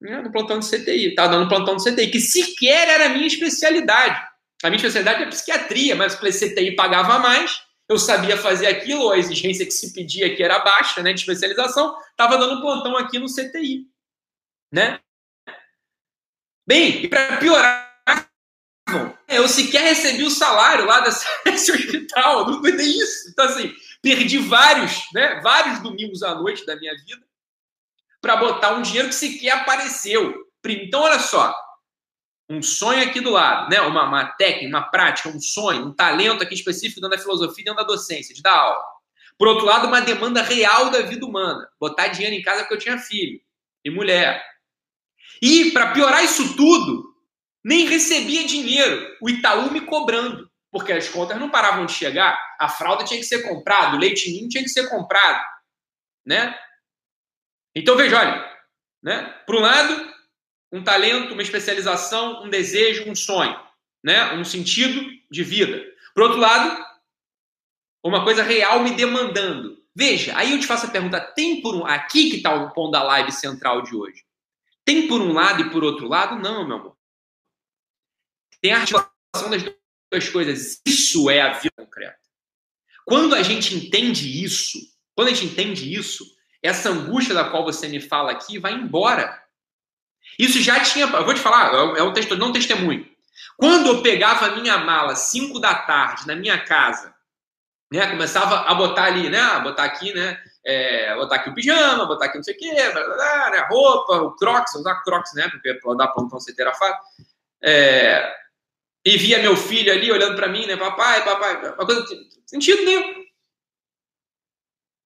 Né? 0.00 0.22
No 0.22 0.32
plantão 0.32 0.58
de 0.58 0.66
CTI. 0.66 1.08
Estava 1.08 1.36
dando 1.36 1.48
plantão 1.48 1.76
de 1.76 1.84
CTI, 1.84 2.10
que 2.10 2.20
sequer 2.20 2.88
era 2.88 3.06
a 3.06 3.08
minha 3.10 3.26
especialidade. 3.26 4.26
A 4.62 4.68
minha 4.68 4.76
especialidade 4.76 5.22
é 5.22 5.26
psiquiatria, 5.26 5.94
mas 5.96 6.14
o 6.14 6.18
CTI 6.18 6.74
pagava 6.74 7.18
mais 7.18 7.62
eu 7.90 7.98
sabia 7.98 8.36
fazer 8.36 8.68
aquilo, 8.68 9.10
a 9.10 9.18
exigência 9.18 9.66
que 9.66 9.72
se 9.72 9.92
pedia 9.92 10.28
aqui 10.28 10.40
era 10.40 10.60
baixa, 10.60 11.02
né, 11.02 11.12
de 11.12 11.18
especialização, 11.18 11.98
estava 12.12 12.38
dando 12.38 12.60
plantão 12.60 12.96
aqui 12.96 13.18
no 13.18 13.26
CTI, 13.26 13.84
né? 14.72 15.00
Bem, 16.64 17.04
e 17.04 17.08
para 17.08 17.38
piorar, 17.38 18.30
eu 19.26 19.48
sequer 19.48 19.82
recebi 19.82 20.22
o 20.22 20.30
salário 20.30 20.86
lá 20.86 21.00
desse, 21.44 21.72
hospital, 21.72 22.48
não 22.48 22.60
nem 22.62 22.88
isso. 22.88 23.28
Então, 23.28 23.46
assim, 23.46 23.74
perdi 24.00 24.38
vários, 24.38 25.02
né, 25.12 25.40
vários 25.40 25.80
domingos 25.80 26.22
à 26.22 26.32
noite 26.36 26.64
da 26.64 26.76
minha 26.76 26.94
vida 26.94 27.26
para 28.20 28.36
botar 28.36 28.74
um 28.74 28.82
dinheiro 28.82 29.08
que 29.08 29.14
sequer 29.16 29.50
apareceu. 29.50 30.46
Então, 30.64 31.00
olha 31.00 31.18
só, 31.18 31.52
um 32.50 32.60
sonho 32.60 33.08
aqui 33.08 33.20
do 33.20 33.30
lado, 33.30 33.70
né? 33.70 33.80
Uma, 33.80 34.08
uma 34.08 34.24
técnica, 34.32 34.66
uma 34.66 34.90
prática, 34.90 35.28
um 35.28 35.40
sonho, 35.40 35.86
um 35.86 35.94
talento 35.94 36.42
aqui 36.42 36.54
específico 36.54 37.00
dentro 37.00 37.16
da 37.16 37.22
filosofia, 37.22 37.64
dentro 37.64 37.80
da 37.80 37.86
docência, 37.86 38.34
de 38.34 38.42
dar 38.42 38.56
aula. 38.56 38.84
Por 39.38 39.46
outro 39.46 39.64
lado, 39.64 39.86
uma 39.86 40.00
demanda 40.00 40.42
real 40.42 40.90
da 40.90 41.00
vida 41.02 41.24
humana, 41.24 41.68
botar 41.78 42.08
dinheiro 42.08 42.34
em 42.34 42.42
casa 42.42 42.62
porque 42.62 42.74
eu 42.74 42.78
tinha 42.78 42.98
filho 42.98 43.40
e 43.84 43.90
mulher. 43.90 44.44
E 45.40 45.70
para 45.70 45.92
piorar 45.92 46.24
isso 46.24 46.56
tudo, 46.56 47.14
nem 47.64 47.86
recebia 47.86 48.44
dinheiro, 48.44 49.16
o 49.22 49.30
Itaú 49.30 49.70
me 49.70 49.82
cobrando, 49.82 50.50
porque 50.72 50.92
as 50.92 51.08
contas 51.08 51.38
não 51.38 51.50
paravam 51.50 51.86
de 51.86 51.92
chegar, 51.92 52.36
a 52.58 52.68
fralda 52.68 53.04
tinha 53.04 53.20
que 53.20 53.26
ser 53.26 53.48
comprada, 53.48 53.96
o 53.96 53.98
leite 53.98 54.28
ninho 54.30 54.48
tinha 54.48 54.64
que 54.64 54.68
ser 54.68 54.88
comprado, 54.88 55.40
né? 56.26 56.58
Então 57.74 57.96
veja, 57.96 58.18
olha, 58.18 58.50
né? 59.02 59.40
Por 59.46 59.54
um 59.54 59.60
lado, 59.60 60.12
um 60.72 60.82
talento, 60.82 61.32
uma 61.32 61.42
especialização, 61.42 62.44
um 62.44 62.48
desejo, 62.48 63.08
um 63.08 63.14
sonho, 63.14 63.58
né? 64.02 64.34
Um 64.34 64.44
sentido 64.44 65.08
de 65.30 65.42
vida. 65.42 65.84
Por 66.14 66.24
outro 66.24 66.38
lado, 66.38 66.84
uma 68.02 68.24
coisa 68.24 68.42
real 68.42 68.82
me 68.82 68.94
demandando. 68.94 69.80
Veja, 69.94 70.36
aí 70.36 70.52
eu 70.52 70.60
te 70.60 70.66
faço 70.66 70.86
a 70.86 70.90
pergunta: 70.90 71.20
tem 71.20 71.60
por 71.60 71.74
um. 71.74 71.84
Aqui 71.86 72.30
que 72.30 72.36
está 72.36 72.54
o 72.54 72.72
ponto 72.72 72.92
da 72.92 73.02
live 73.02 73.32
central 73.32 73.82
de 73.82 73.94
hoje. 73.94 74.24
Tem 74.84 75.06
por 75.06 75.20
um 75.20 75.32
lado 75.32 75.62
e 75.62 75.70
por 75.70 75.84
outro 75.84 76.08
lado? 76.08 76.40
Não, 76.40 76.66
meu 76.66 76.76
amor. 76.76 76.96
Tem 78.60 78.72
a 78.72 78.78
articulação 78.78 79.50
das 79.50 79.62
duas 80.10 80.28
coisas. 80.28 80.80
Isso 80.86 81.30
é 81.30 81.40
a 81.40 81.52
vida 81.52 81.74
concreta. 81.76 82.18
Quando 83.04 83.34
a 83.34 83.42
gente 83.42 83.74
entende 83.74 84.42
isso, 84.42 84.78
quando 85.14 85.28
a 85.28 85.34
gente 85.34 85.52
entende 85.52 85.92
isso, 85.92 86.24
essa 86.62 86.90
angústia 86.90 87.34
da 87.34 87.50
qual 87.50 87.64
você 87.64 87.88
me 87.88 88.00
fala 88.00 88.32
aqui 88.32 88.58
vai 88.58 88.72
embora. 88.72 89.42
Isso 90.40 90.62
já 90.62 90.80
tinha. 90.80 91.06
Eu 91.06 91.24
vou 91.24 91.34
te 91.34 91.40
falar, 91.40 91.74
é 91.96 92.02
um 92.02 92.12
texto, 92.14 92.34
não 92.34 92.50
testemunho. 92.50 93.06
Quando 93.58 93.88
eu 93.88 94.02
pegava 94.02 94.46
a 94.46 94.56
minha 94.56 94.78
mala 94.78 95.14
5 95.14 95.60
da 95.60 95.74
tarde 95.74 96.26
na 96.26 96.34
minha 96.34 96.58
casa, 96.64 97.14
né, 97.92 98.06
começava 98.06 98.60
a 98.60 98.74
botar 98.74 99.04
ali, 99.04 99.28
né, 99.28 99.38
a 99.38 99.58
botar 99.58 99.84
aqui, 99.84 100.14
né, 100.14 100.38
é, 100.64 101.14
botar 101.14 101.36
aqui 101.36 101.50
o 101.50 101.54
pijama, 101.54 102.06
botar 102.06 102.26
aqui 102.26 102.38
não 102.38 102.44
sei 102.44 102.54
o 102.54 102.58
quê, 102.58 102.90
blá, 102.90 103.04
blá, 103.04 103.14
blá, 103.14 103.50
né, 103.50 103.66
roupa, 103.68 104.14
o 104.22 104.34
crocs, 104.36 104.74
usar 104.76 105.02
crocs, 105.02 105.34
né, 105.34 105.46
porque 105.50 105.74
para 105.74 105.94
dar 105.94 106.08
plantão 106.08 106.40
você 106.40 106.54
terá 106.54 106.72
fato. 106.72 107.04
É, 107.62 108.34
e 109.04 109.18
via 109.18 109.40
meu 109.40 109.54
filho 109.56 109.92
ali 109.92 110.10
olhando 110.10 110.36
para 110.36 110.48
mim, 110.48 110.66
né, 110.66 110.76
papai, 110.76 111.22
papai, 111.22 111.56
uma 111.74 111.84
coisa 111.84 112.06
sentido 112.46 112.82
nenhum. 112.84 113.26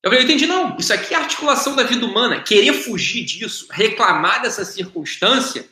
Eu 0.04 0.11
falei, 0.11 0.18
eu 0.20 0.25
entendi, 0.25 0.46
não. 0.46 0.76
Isso 0.76 0.92
aqui 0.92 1.14
é 1.14 1.16
articulação 1.16 1.75
da 1.75 1.82
vida 1.82 2.04
humana. 2.04 2.42
Querer 2.42 2.75
fugir 2.75 3.25
disso, 3.25 3.66
reclamar 3.70 4.42
dessa 4.42 4.62
circunstância, 4.62 5.66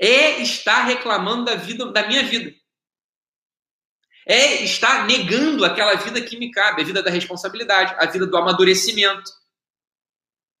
é 0.00 0.40
estar 0.40 0.84
reclamando 0.84 1.46
da 1.46 1.56
vida, 1.56 1.84
da 1.86 2.06
minha 2.06 2.22
vida. 2.22 2.54
É 4.24 4.62
estar 4.62 5.04
negando 5.04 5.64
aquela 5.64 5.96
vida 5.96 6.20
que 6.20 6.38
me 6.38 6.52
cabe, 6.52 6.82
a 6.82 6.84
vida 6.84 7.02
da 7.02 7.10
responsabilidade, 7.10 7.92
a 7.98 8.06
vida 8.06 8.24
do 8.24 8.36
amadurecimento. 8.36 9.32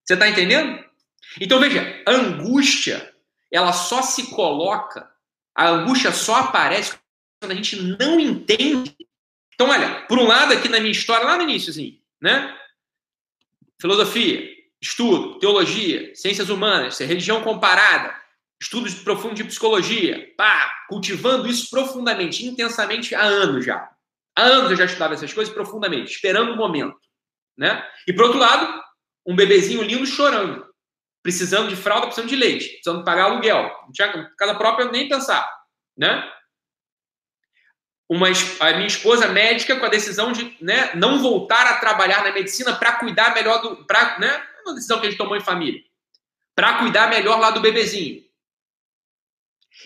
Você 0.04 0.14
está 0.14 0.28
entendendo? 0.28 0.84
Então 1.40 1.60
veja, 1.60 2.02
a 2.04 2.10
angústia, 2.10 3.14
ela 3.52 3.72
só 3.72 4.02
se 4.02 4.30
coloca, 4.30 5.08
a 5.54 5.68
angústia 5.68 6.10
só 6.10 6.36
aparece 6.36 6.98
quando 7.40 7.52
a 7.52 7.54
gente 7.54 7.76
não 7.76 8.18
entende. 8.18 8.96
Então, 9.54 9.68
olha, 9.68 10.06
por 10.06 10.18
um 10.18 10.26
lado, 10.26 10.52
aqui 10.52 10.68
na 10.68 10.80
minha 10.80 10.92
história, 10.92 11.24
lá 11.24 11.36
no 11.36 11.44
início, 11.44 11.70
assim, 11.70 12.00
né? 12.20 12.56
Filosofia, 13.80 14.48
estudo, 14.80 15.38
teologia, 15.38 16.14
ciências 16.14 16.48
humanas, 16.48 16.98
religião 16.98 17.42
comparada, 17.42 18.14
estudos 18.60 18.94
profundos 18.94 19.36
de 19.36 19.44
psicologia, 19.44 20.32
pá, 20.36 20.70
cultivando 20.88 21.48
isso 21.48 21.68
profundamente, 21.70 22.46
intensamente 22.46 23.14
há 23.14 23.22
anos 23.22 23.64
já. 23.64 23.90
Há 24.36 24.42
anos 24.42 24.70
eu 24.70 24.76
já 24.76 24.84
estudava 24.84 25.14
essas 25.14 25.32
coisas 25.32 25.52
profundamente, 25.52 26.12
esperando 26.12 26.52
o 26.52 26.56
momento, 26.56 26.96
né? 27.56 27.86
E 28.06 28.12
por 28.12 28.24
outro 28.24 28.38
lado, 28.38 28.82
um 29.26 29.34
bebezinho 29.34 29.82
lindo 29.82 30.06
chorando, 30.06 30.66
precisando 31.22 31.68
de 31.68 31.76
fralda, 31.76 32.06
precisando 32.06 32.28
de 32.28 32.36
leite, 32.36 32.68
precisando 32.68 33.04
pagar 33.04 33.24
aluguel, 33.24 33.62
não 33.84 33.92
tinha 33.92 34.30
casa 34.38 34.54
própria 34.54 34.90
nem 34.90 35.08
pensar, 35.08 35.50
né? 35.96 36.30
Uma, 38.08 38.28
a 38.60 38.72
minha 38.74 38.86
esposa 38.86 39.28
médica 39.28 39.76
com 39.76 39.84
a 39.84 39.90
decisão 39.90 40.32
de 40.32 40.56
né, 40.60 40.94
não 40.94 41.20
voltar 41.20 41.66
a 41.66 41.78
trabalhar 41.78 42.22
na 42.22 42.32
medicina 42.32 42.76
para 42.76 42.96
cuidar 42.96 43.34
melhor 43.34 43.60
do. 43.60 43.84
Pra, 43.84 44.18
né, 44.18 44.46
uma 44.64 44.74
decisão 44.74 45.00
que 45.00 45.06
a 45.06 45.10
gente 45.10 45.18
tomou 45.18 45.36
em 45.36 45.40
família. 45.40 45.82
Para 46.54 46.78
cuidar 46.78 47.10
melhor 47.10 47.38
lá 47.38 47.50
do 47.50 47.60
bebezinho. 47.60 48.24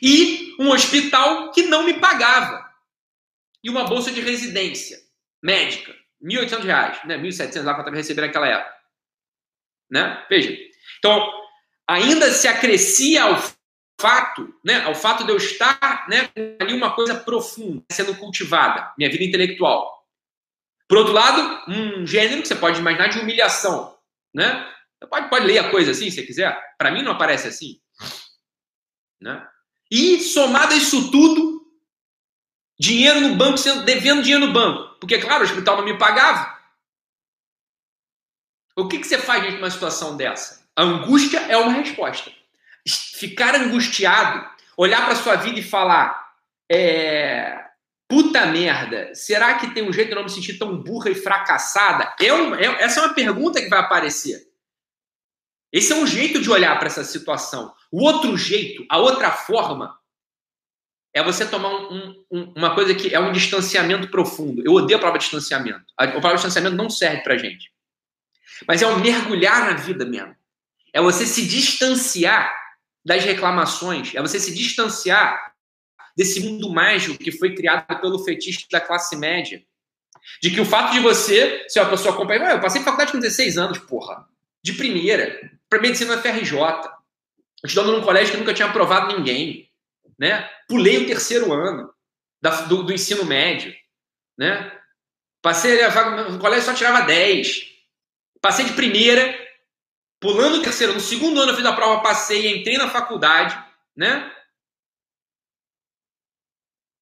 E 0.03 0.55
um 0.59 0.71
hospital 0.71 1.51
que 1.51 1.63
não 1.63 1.83
me 1.83 1.95
pagava. 1.95 2.69
E 3.63 3.69
uma 3.69 3.85
bolsa 3.85 4.11
de 4.11 4.21
residência 4.21 4.99
médica. 5.43 5.93
R$ 6.23 6.47
1.800, 6.47 7.07
né? 7.07 7.19
1.700 7.19 7.63
lá 7.65 7.73
estava 7.73 7.91
recebendo 7.91 8.27
naquela 8.27 8.47
época. 8.47 8.75
Né? 9.91 10.27
Veja. 10.29 10.57
Então, 10.99 11.33
ainda 11.89 12.31
se 12.31 12.47
acrescia 12.47 13.25
ao 13.25 13.43
fato, 14.01 14.55
né, 14.65 14.83
ao 14.85 14.95
fato 14.95 15.25
de 15.25 15.31
eu 15.31 15.37
estar 15.37 16.07
né, 16.09 16.31
ali 16.59 16.75
uma 16.75 16.95
coisa 16.95 17.15
profunda 17.15 17.83
sendo 17.93 18.17
cultivada, 18.17 18.93
minha 18.97 19.11
vida 19.11 19.25
intelectual. 19.25 20.01
Por 20.89 20.99
outro 20.99 21.13
lado, 21.13 21.71
um 21.71 22.07
gênero 22.07 22.43
que 22.43 22.49
você 22.49 22.57
pode 22.57 22.81
imaginar 22.81 23.09
de 23.09 23.21
humilhação. 23.21 23.97
Né? 24.35 24.67
Você 24.99 25.09
pode, 25.09 25.29
pode 25.29 25.47
ler 25.47 25.59
a 25.59 25.71
coisa 25.71 25.93
assim, 25.93 26.11
se 26.11 26.27
quiser. 26.27 26.59
Para 26.77 26.91
mim 26.91 27.03
não 27.03 27.13
aparece 27.13 27.47
assim. 27.47 27.81
Né? 29.21 29.47
E 29.91 30.21
somado 30.21 30.73
a 30.73 30.77
isso 30.77 31.11
tudo, 31.11 31.65
dinheiro 32.79 33.21
no 33.21 33.37
banco, 33.37 33.59
sendo, 33.59 33.85
devendo 33.85 34.23
dinheiro 34.23 34.47
no 34.47 34.53
banco. 34.53 34.99
Porque, 34.99 35.19
claro, 35.19 35.43
o 35.43 35.47
hospital 35.47 35.77
não 35.77 35.85
me 35.85 35.99
pagava. 35.99 36.59
O 38.77 38.89
que, 38.89 38.99
que 38.99 39.07
você 39.07 39.19
faz 39.19 39.43
de 39.43 39.59
uma 39.59 39.71
situação 39.71 40.17
dessa? 40.17 40.67
A 40.75 40.83
angústia 40.83 41.39
é 41.41 41.57
uma 41.57 41.73
resposta. 41.73 42.33
Ficar 42.95 43.55
angustiado, 43.55 44.49
olhar 44.77 45.05
para 45.05 45.17
sua 45.17 45.37
vida 45.37 45.59
e 45.59 45.63
falar: 45.63 46.35
é, 46.71 47.65
puta 48.09 48.47
merda, 48.47 49.15
será 49.15 49.55
que 49.55 49.73
tem 49.73 49.89
um 49.89 49.93
jeito 49.93 50.09
de 50.09 50.15
não 50.15 50.25
me 50.25 50.31
sentir 50.31 50.59
tão 50.59 50.77
burra 50.83 51.11
e 51.11 51.15
fracassada? 51.15 52.15
Um, 52.21 52.55
é, 52.55 52.83
essa 52.83 53.01
é 53.01 53.05
uma 53.05 53.15
pergunta 53.15 53.61
que 53.61 53.69
vai 53.69 53.81
aparecer. 53.81 54.49
Esse 55.73 55.93
é 55.93 55.97
um 55.97 56.07
jeito 56.07 56.41
de 56.41 56.51
olhar 56.51 56.77
para 56.79 56.89
essa 56.89 57.05
situação. 57.05 57.73
O 57.93 58.03
outro 58.05 58.37
jeito, 58.37 58.85
a 58.91 58.99
outra 58.99 59.31
forma, 59.31 59.97
é 61.15 61.23
você 61.23 61.47
tomar 61.47 61.69
um, 61.69 62.25
um, 62.31 62.53
uma 62.57 62.75
coisa 62.75 62.95
que 62.95 63.15
é 63.15 63.21
um 63.21 63.33
distanciamento 63.33 64.09
profundo. 64.09 64.63
Eu 64.65 64.73
odeio 64.73 64.97
a 64.97 65.01
palavra 65.01 65.21
distanciamento. 65.21 65.85
A, 65.97 66.05
a 66.05 66.13
palavra 66.13 66.35
distanciamento 66.35 66.77
não 66.77 66.91
serve 66.91 67.23
pra 67.23 67.37
gente. 67.37 67.73
Mas 68.67 68.83
é 68.83 68.87
o 68.87 68.99
mergulhar 68.99 69.67
na 69.67 69.75
vida 69.75 70.05
mesmo. 70.05 70.35
É 70.93 71.01
você 71.01 71.27
se 71.27 71.47
distanciar 71.47 72.53
das 73.05 73.25
reclamações, 73.25 74.15
é 74.15 74.21
você 74.21 74.39
se 74.39 74.55
distanciar 74.55 75.55
desse 76.17 76.41
mundo 76.41 76.71
mágico 76.71 77.19
que 77.19 77.33
foi 77.33 77.55
criado 77.55 78.01
pelo 78.01 78.23
fetiche 78.25 78.67
da 78.71 78.81
classe 78.81 79.17
média. 79.17 79.63
De 80.43 80.51
que 80.51 80.61
o 80.61 80.67
fato 80.67 80.93
de 80.93 81.01
você 81.01 81.65
ser 81.69 81.81
uma 81.81 81.91
pessoa 81.91 82.15
acompanhada. 82.15 82.53
Eu 82.53 82.61
passei 82.61 82.83
faculdade 82.83 83.13
com 83.13 83.19
16 83.19 83.57
anos, 83.57 83.79
porra. 83.79 84.27
De 84.63 84.75
primeira. 84.75 85.51
Para 85.69 85.81
medicina 85.81 86.17
na 86.17 86.23
FRJ. 86.23 86.53
Estudando 87.65 87.97
num 87.97 88.05
colégio 88.05 88.33
que 88.33 88.39
nunca 88.39 88.55
tinha 88.55 88.69
aprovado 88.69 89.17
ninguém. 89.17 89.71
Né? 90.19 90.49
Pulei 90.69 90.99
o 90.99 91.07
terceiro 91.07 91.53
ano 91.53 91.91
da, 92.41 92.63
do, 92.63 92.83
do, 92.83 92.93
ensino 92.93 93.25
médio. 93.25 93.75
Né? 94.39 94.71
Passei 95.43 95.81
no 96.29 96.39
colégio 96.39 96.67
só 96.67 96.75
tirava 96.75 97.01
10. 97.07 97.71
Passei 98.43 98.65
de 98.67 98.73
primeira, 98.73 99.35
pulando 100.21 100.59
o 100.59 100.63
terceiro. 100.63 100.93
No 100.93 101.01
segundo 101.01 101.41
ano 101.41 101.53
eu 101.53 101.57
fiz 101.57 101.65
a 101.65 101.73
prova, 101.73 102.03
passei, 102.03 102.55
entrei 102.55 102.77
na 102.77 102.89
faculdade, 102.89 103.59
né? 103.97 104.31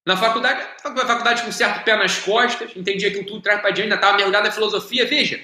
Na 0.07 0.17
faculdade, 0.17 0.65
faculdade 0.81 1.43
com 1.43 1.51
certo 1.51 1.83
pé 1.83 1.95
nas 1.95 2.17
costas, 2.19 2.75
entendi 2.75 3.05
aquilo 3.05 3.27
tudo, 3.27 3.43
traz 3.43 3.61
para 3.61 3.69
diante, 3.69 3.83
ainda 3.83 3.95
estava 3.95 4.17
mergulhado 4.17 4.47
na 4.47 4.51
filosofia. 4.51 5.05
Veja, 5.05 5.39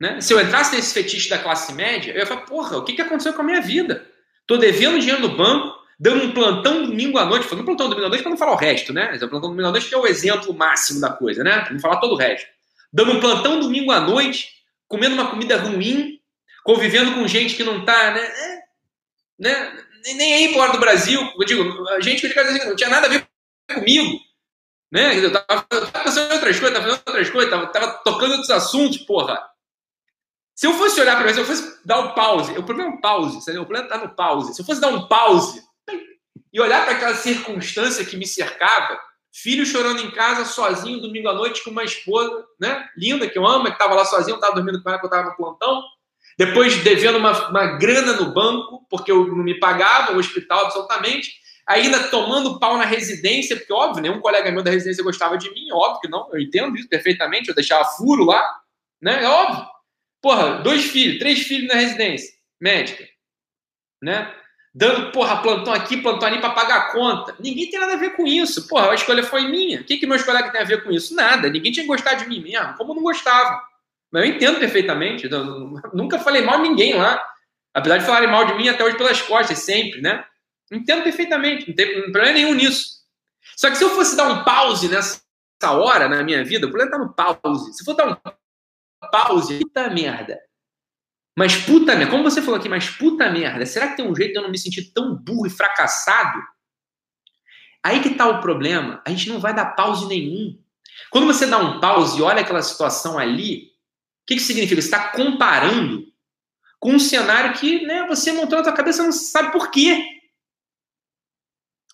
né? 0.00 0.20
se 0.20 0.32
eu 0.32 0.40
entrasse 0.40 0.76
nesse 0.76 0.94
fetiche 0.94 1.28
da 1.28 1.38
classe 1.38 1.72
média, 1.72 2.12
eu 2.12 2.18
ia 2.18 2.26
falar, 2.26 2.42
porra, 2.42 2.78
o 2.78 2.84
que, 2.84 2.92
que 2.92 3.02
aconteceu 3.02 3.32
com 3.32 3.42
a 3.42 3.44
minha 3.44 3.60
vida? 3.60 4.06
Estou 4.42 4.58
devendo 4.58 5.00
dinheiro 5.00 5.20
no 5.20 5.36
banco, 5.36 5.76
dando 5.98 6.24
um 6.24 6.32
plantão 6.32 6.86
domingo 6.86 7.18
à 7.18 7.24
noite, 7.24 7.48
falando 7.48 7.62
um 7.62 7.66
plantão 7.66 7.88
domingo 7.88 8.06
à 8.06 8.10
noite 8.10 8.22
para 8.22 8.30
não 8.30 8.38
falar 8.38 8.52
o 8.52 8.56
resto, 8.56 8.92
né? 8.92 9.12
O 9.14 9.28
plantão 9.28 9.50
domingo 9.50 9.68
à 9.68 9.72
noite 9.72 9.88
que 9.88 9.94
é 9.94 9.98
o 9.98 10.06
exemplo 10.06 10.54
máximo 10.54 11.00
da 11.00 11.10
coisa, 11.10 11.42
né? 11.42 11.60
Para 11.60 11.72
não 11.72 11.80
falar 11.80 11.96
todo 11.96 12.12
o 12.12 12.16
resto. 12.16 12.48
Dando 12.92 13.12
um 13.12 13.20
plantão 13.20 13.58
domingo 13.58 13.90
à 13.90 14.00
noite, 14.00 14.57
comendo 14.88 15.14
uma 15.14 15.30
comida 15.30 15.56
ruim, 15.58 16.20
convivendo 16.64 17.14
com 17.14 17.28
gente 17.28 17.54
que 17.54 17.62
não 17.62 17.80
está, 17.80 18.12
né? 18.12 18.20
É, 18.20 18.62
né? 19.38 19.84
Nem 20.16 20.34
aí 20.34 20.54
fora 20.54 20.72
do 20.72 20.80
Brasil, 20.80 21.20
eu 21.20 21.44
digo, 21.44 21.88
a 21.88 22.00
gente 22.00 22.26
que 22.26 22.64
não 22.64 22.74
tinha 22.76 22.88
nada 22.88 23.06
a 23.06 23.10
ver 23.10 23.28
comigo, 23.72 24.18
né? 24.90 25.18
Eu 25.18 25.30
tava, 25.30 25.62
tava 25.62 26.34
outras 26.34 26.58
coisas, 26.58 26.72
tava 26.72 26.86
fazendo 26.86 27.02
outras 27.06 27.30
coisas, 27.30 27.50
tava, 27.50 27.66
tava 27.66 27.92
tocando 28.04 28.32
outros 28.32 28.50
assuntos, 28.50 28.98
porra. 28.98 29.38
Se 30.54 30.66
eu 30.66 30.72
fosse 30.72 31.00
olhar 31.00 31.16
para 31.16 31.26
mim, 31.26 31.34
se 31.34 31.40
eu 31.40 31.44
fosse 31.44 31.78
dar 31.84 32.00
um 32.00 32.14
pause, 32.14 32.52
o 32.58 32.64
problema 32.64 32.90
é 32.90 32.94
um 32.94 33.00
pause, 33.00 33.44
sabe? 33.44 33.58
o 33.58 33.66
problema 33.66 33.88
tá 33.88 33.98
no 33.98 34.14
pause. 34.14 34.54
Se 34.54 34.60
eu 34.60 34.66
fosse 34.66 34.80
dar 34.80 34.88
um 34.88 35.06
pause 35.06 35.62
e 36.52 36.60
olhar 36.60 36.84
para 36.84 36.94
aquela 36.96 37.14
circunstância 37.14 38.04
que 38.04 38.16
me 38.16 38.26
cercava, 38.26 38.98
filho 39.32 39.64
chorando 39.66 40.00
em 40.00 40.10
casa, 40.10 40.44
sozinho, 40.44 41.00
domingo 41.00 41.28
à 41.28 41.34
noite, 41.34 41.62
com 41.62 41.70
uma 41.70 41.84
esposa, 41.84 42.44
né? 42.60 42.88
Linda, 42.96 43.28
que 43.28 43.38
eu 43.38 43.46
amo, 43.46 43.66
que 43.66 43.72
estava 43.72 43.94
lá 43.94 44.04
sozinho, 44.04 44.36
estava 44.36 44.54
dormindo 44.54 44.82
com 44.82 44.88
ela, 44.88 44.98
que 44.98 45.04
eu 45.04 45.08
estava 45.08 45.28
no 45.28 45.36
plantão. 45.36 45.82
Depois 46.38 46.76
devendo 46.84 47.18
uma, 47.18 47.48
uma 47.48 47.78
grana 47.78 48.14
no 48.14 48.32
banco, 48.32 48.86
porque 48.88 49.10
eu 49.10 49.26
não 49.26 49.44
me 49.44 49.58
pagava, 49.58 50.12
o 50.12 50.18
hospital 50.18 50.66
absolutamente. 50.66 51.32
Ainda 51.66 52.08
tomando 52.08 52.58
pau 52.58 52.78
na 52.78 52.84
residência, 52.84 53.56
porque, 53.56 53.72
óbvio, 53.72 54.02
nenhum 54.02 54.20
colega 54.20 54.50
meu 54.50 54.62
da 54.62 54.70
residência 54.70 55.04
gostava 55.04 55.36
de 55.36 55.50
mim, 55.50 55.70
óbvio 55.72 56.00
que 56.00 56.08
não, 56.08 56.28
eu 56.32 56.40
entendo 56.40 56.74
isso 56.76 56.88
perfeitamente, 56.88 57.48
eu 57.48 57.54
deixava 57.54 57.84
furo 57.84 58.24
lá, 58.24 58.42
né? 59.02 59.22
É 59.22 59.28
óbvio. 59.28 59.66
Porra, 60.22 60.62
dois 60.62 60.84
filhos, 60.84 61.18
três 61.18 61.40
filhos 61.40 61.68
na 61.68 61.74
residência 61.74 62.32
médica, 62.60 63.04
né? 64.02 64.34
Dando, 64.74 65.10
porra, 65.12 65.42
plantão 65.42 65.72
aqui, 65.72 65.96
plantão 65.96 66.28
ali 66.28 66.40
para 66.40 66.50
pagar 66.50 66.76
a 66.76 66.92
conta. 66.92 67.34
Ninguém 67.38 67.70
tem 67.70 67.80
nada 67.80 67.94
a 67.94 67.96
ver 67.96 68.16
com 68.16 68.26
isso. 68.26 68.68
Porra, 68.68 68.90
a 68.90 68.94
escolha 68.94 69.22
foi 69.22 69.48
minha. 69.48 69.80
O 69.80 69.84
que, 69.84 69.96
que 69.96 70.06
meus 70.06 70.22
colegas 70.22 70.52
têm 70.52 70.60
a 70.60 70.64
ver 70.64 70.84
com 70.84 70.90
isso? 70.90 71.14
Nada. 71.14 71.48
Ninguém 71.50 71.72
tinha 71.72 71.84
que 71.84 71.88
gostar 71.88 72.14
de 72.14 72.28
mim 72.28 72.40
mesmo, 72.40 72.74
como 72.76 72.94
não 72.94 73.02
gostava. 73.02 73.62
Mas 74.10 74.24
eu 74.24 74.34
entendo 74.34 74.58
perfeitamente. 74.58 75.30
Eu 75.30 75.44
nunca 75.92 76.18
falei 76.18 76.42
mal 76.42 76.62
de 76.62 76.68
ninguém 76.68 76.94
lá. 76.94 77.22
Apesar 77.74 77.98
de 77.98 78.06
falarem 78.06 78.28
mal 78.28 78.44
de 78.44 78.54
mim 78.54 78.68
até 78.68 78.84
hoje 78.84 78.96
pelas 78.96 79.20
costas, 79.20 79.58
sempre, 79.58 80.00
né? 80.00 80.24
Entendo 80.72 81.02
perfeitamente. 81.02 81.68
Não 81.68 81.74
tem 81.74 82.02
problema 82.02 82.32
nenhum 82.32 82.54
nisso. 82.54 82.98
Só 83.56 83.70
que 83.70 83.76
se 83.76 83.84
eu 83.84 83.90
fosse 83.90 84.16
dar 84.16 84.28
um 84.28 84.44
pause 84.44 84.88
nessa 84.88 85.20
hora 85.72 86.08
na 86.08 86.22
minha 86.22 86.44
vida, 86.44 86.66
o 86.66 86.70
problema 86.70 86.90
tá 86.90 86.98
no 86.98 87.12
pause. 87.12 87.72
Se 87.74 87.84
for 87.84 87.94
dar 87.94 88.08
um 88.08 88.16
pause, 89.10 89.58
puta 89.58 89.90
merda. 89.90 90.40
Mas 91.38 91.54
puta 91.54 91.94
merda, 91.94 92.10
como 92.10 92.24
você 92.24 92.42
falou 92.42 92.58
aqui, 92.58 92.68
mas 92.68 92.90
puta 92.90 93.30
merda, 93.30 93.64
será 93.64 93.86
que 93.86 93.96
tem 93.96 94.04
um 94.04 94.12
jeito 94.12 94.32
de 94.32 94.38
eu 94.38 94.42
não 94.42 94.50
me 94.50 94.58
sentir 94.58 94.92
tão 94.92 95.14
burro 95.14 95.46
e 95.46 95.50
fracassado? 95.50 96.36
Aí 97.80 98.02
que 98.02 98.16
tá 98.16 98.26
o 98.26 98.40
problema, 98.40 99.00
a 99.06 99.10
gente 99.10 99.28
não 99.28 99.38
vai 99.38 99.54
dar 99.54 99.66
pause 99.76 100.08
nenhum. 100.08 100.58
Quando 101.10 101.28
você 101.28 101.46
dá 101.46 101.56
um 101.58 101.78
pause 101.78 102.18
e 102.18 102.22
olha 102.22 102.40
aquela 102.40 102.60
situação 102.60 103.16
ali, 103.16 103.66
o 103.66 104.26
que, 104.26 104.34
que 104.34 104.40
significa? 104.40 104.82
Você 104.82 104.88
está 104.88 105.10
comparando 105.10 106.12
com 106.80 106.94
um 106.94 106.98
cenário 106.98 107.52
que 107.52 107.86
né, 107.86 108.04
você 108.08 108.32
montou 108.32 108.58
na 108.58 108.64
sua 108.64 108.72
cabeça 108.72 109.04
não 109.04 109.12
sabe 109.12 109.52
por 109.52 109.70
quê. 109.70 110.04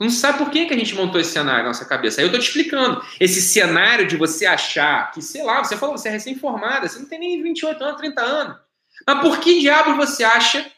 Não 0.01 0.09
sabe 0.09 0.39
por 0.39 0.51
que, 0.51 0.65
que 0.65 0.73
a 0.73 0.79
gente 0.79 0.95
montou 0.95 1.21
esse 1.21 1.33
cenário 1.33 1.65
na 1.65 1.69
nossa 1.69 1.85
cabeça. 1.85 2.19
Aí 2.19 2.27
eu 2.27 2.33
tô 2.33 2.39
te 2.39 2.47
explicando. 2.47 3.05
Esse 3.21 3.43
cenário 3.43 4.07
de 4.07 4.17
você 4.17 4.47
achar 4.47 5.13
que, 5.13 5.21
sei 5.21 5.43
lá, 5.43 5.63
você 5.63 5.77
falou, 5.77 5.99
você 5.99 6.09
é 6.09 6.13
recém-formada, 6.13 6.89
você 6.89 6.99
não 6.99 7.07
tem 7.07 7.19
nem 7.19 7.43
28 7.43 7.85
anos, 7.85 8.01
30 8.01 8.23
anos. 8.23 8.63
Mas 9.07 9.21
por 9.21 9.41
que 9.41 9.61
diabo 9.61 9.97
você 9.97 10.25
acha 10.25 10.71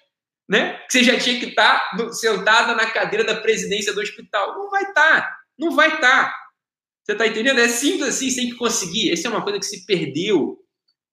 né, 0.48 0.78
que 0.86 0.92
você 0.92 1.04
já 1.04 1.18
tinha 1.18 1.38
que 1.40 1.46
estar 1.46 1.90
tá 1.96 2.12
sentada 2.12 2.74
na 2.74 2.90
cadeira 2.90 3.24
da 3.24 3.40
presidência 3.40 3.92
do 3.92 4.00
hospital? 4.00 4.54
Não 4.54 4.70
vai 4.70 4.82
estar. 4.82 5.20
Tá, 5.20 5.36
não 5.58 5.70
vai 5.72 5.94
estar. 5.94 6.26
Tá. 6.26 6.46
Você 7.04 7.12
está 7.12 7.26
entendendo? 7.26 7.60
É 7.60 7.68
simples 7.68 8.08
assim, 8.08 8.30
sem 8.30 8.50
que 8.50 8.56
conseguir. 8.56 9.12
Essa 9.12 9.28
é 9.28 9.30
uma 9.30 9.42
coisa 9.42 9.58
que 9.58 9.66
se 9.66 9.86
perdeu 9.86 10.58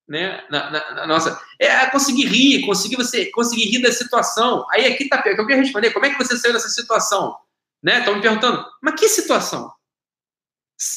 né, 0.08 0.44
na, 0.50 0.72
na, 0.72 0.92
na 0.96 1.08
nossa. 1.08 1.39
É 1.60 1.86
conseguir 1.88 2.26
rir, 2.26 2.66
conseguir 2.66 2.96
você 2.96 3.30
conseguir 3.32 3.70
rir 3.70 3.82
da 3.82 3.92
situação. 3.92 4.66
Aí 4.72 4.86
aqui 4.86 5.08
tá 5.08 5.22
eu 5.26 5.46
queria 5.46 5.62
responder, 5.62 5.92
como 5.92 6.06
é 6.06 6.10
que 6.10 6.18
você 6.18 6.38
saiu 6.38 6.54
dessa 6.54 6.70
situação? 6.70 7.38
Né? 7.82 8.00
Estão 8.00 8.16
me 8.16 8.22
perguntando, 8.22 8.66
mas 8.82 9.00
que 9.00 9.08
situação? 9.08 9.72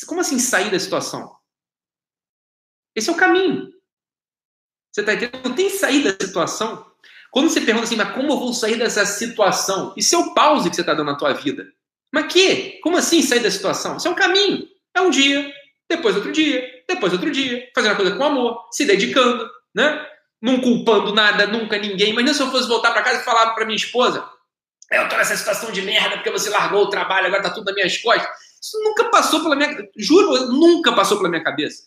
Como 0.06 0.20
assim 0.20 0.38
sair 0.38 0.70
da 0.70 0.78
situação? 0.78 1.36
Esse 2.94 3.10
é 3.10 3.12
o 3.12 3.16
caminho. 3.16 3.70
Você 4.96 5.02
está 5.02 5.12
entendendo? 5.12 5.44
Não 5.44 5.54
tem 5.54 5.68
saída 5.68 6.14
da 6.14 6.26
situação. 6.26 6.86
Quando 7.30 7.50
você 7.50 7.60
pergunta 7.60 7.84
assim, 7.84 7.96
mas 7.96 8.14
como 8.14 8.32
eu 8.32 8.38
vou 8.38 8.54
sair 8.54 8.78
dessa 8.78 9.04
situação? 9.04 9.92
Isso 9.94 10.14
é 10.14 10.18
o 10.18 10.32
pause 10.32 10.70
que 10.70 10.74
você 10.74 10.80
está 10.80 10.94
dando 10.94 11.08
na 11.08 11.18
tua 11.18 11.34
vida. 11.34 11.66
Mas 12.10 12.32
que? 12.32 12.80
Como 12.82 12.96
assim 12.96 13.20
sair 13.20 13.40
da 13.40 13.50
situação? 13.50 13.98
Isso 13.98 14.08
é 14.08 14.10
um 14.10 14.14
caminho. 14.14 14.66
É 14.94 15.02
um 15.02 15.10
dia, 15.10 15.52
depois 15.86 16.16
outro 16.16 16.32
dia, 16.32 16.66
depois 16.88 17.12
outro 17.12 17.30
dia, 17.30 17.68
fazendo 17.74 17.92
a 17.92 17.96
coisa 17.96 18.16
com 18.16 18.24
amor, 18.24 18.68
se 18.72 18.86
dedicando, 18.86 19.46
né? 19.74 20.02
Não 20.40 20.62
culpando 20.62 21.12
nada, 21.12 21.46
nunca 21.46 21.76
ninguém. 21.76 22.14
Mas 22.14 22.24
não 22.24 22.32
se 22.32 22.40
eu 22.40 22.50
fosse 22.50 22.66
voltar 22.66 22.92
para 22.92 23.02
casa 23.02 23.20
e 23.20 23.24
falar 23.24 23.50
para 23.50 23.66
minha 23.66 23.76
esposa, 23.76 24.26
eu 24.90 25.06
tô 25.10 25.16
nessa 25.18 25.36
situação 25.36 25.70
de 25.70 25.82
merda 25.82 26.16
porque 26.16 26.30
você 26.30 26.48
largou 26.48 26.84
o 26.84 26.88
trabalho, 26.88 27.26
agora 27.26 27.42
tá 27.42 27.50
tudo 27.50 27.66
nas 27.66 27.74
minhas 27.74 27.98
costas. 27.98 28.30
Isso 28.62 28.82
nunca 28.82 29.10
passou 29.10 29.42
pela 29.42 29.56
minha, 29.56 29.76
juro, 29.94 30.46
nunca 30.52 30.94
passou 30.94 31.18
pela 31.18 31.28
minha 31.28 31.44
cabeça. 31.44 31.82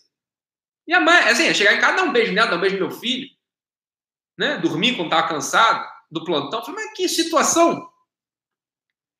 E 0.86 0.94
a 0.94 1.00
mãe, 1.00 1.16
assim, 1.28 1.52
chegar 1.54 1.74
em 1.74 1.80
casa, 1.80 1.96
dar 1.96 2.02
um 2.04 2.12
beijo 2.12 2.32
nela, 2.32 2.50
dar 2.50 2.56
um 2.56 2.60
beijo 2.60 2.76
no 2.76 2.88
meu 2.88 2.90
filho, 2.90 3.28
né? 4.38 4.58
Dormir 4.58 4.96
quando 4.96 5.06
estava 5.06 5.28
cansado 5.28 5.86
do 6.10 6.24
plantão. 6.24 6.64
falei, 6.64 6.84
mas 6.84 6.96
que 6.96 7.08
situação? 7.08 7.88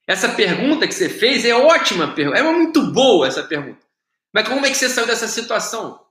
Essa 0.07 0.31
pergunta 0.31 0.89
que 0.89 0.95
você 0.95 1.09
fez 1.09 1.45
é 1.45 1.55
ótima 1.55 2.09
pergunta, 2.09 2.39
é 2.39 2.43
muito 2.43 2.83
boa 2.93 3.29
essa 3.29 3.45
pergunta. 3.45 3.81
Mas 4.33 4.49
como 4.49 4.67
é 4.67 4.69
que 4.69 4.77
você 4.77 4.89
saiu 4.89 5.07
dessa 5.07 5.29
situação? 5.29 6.05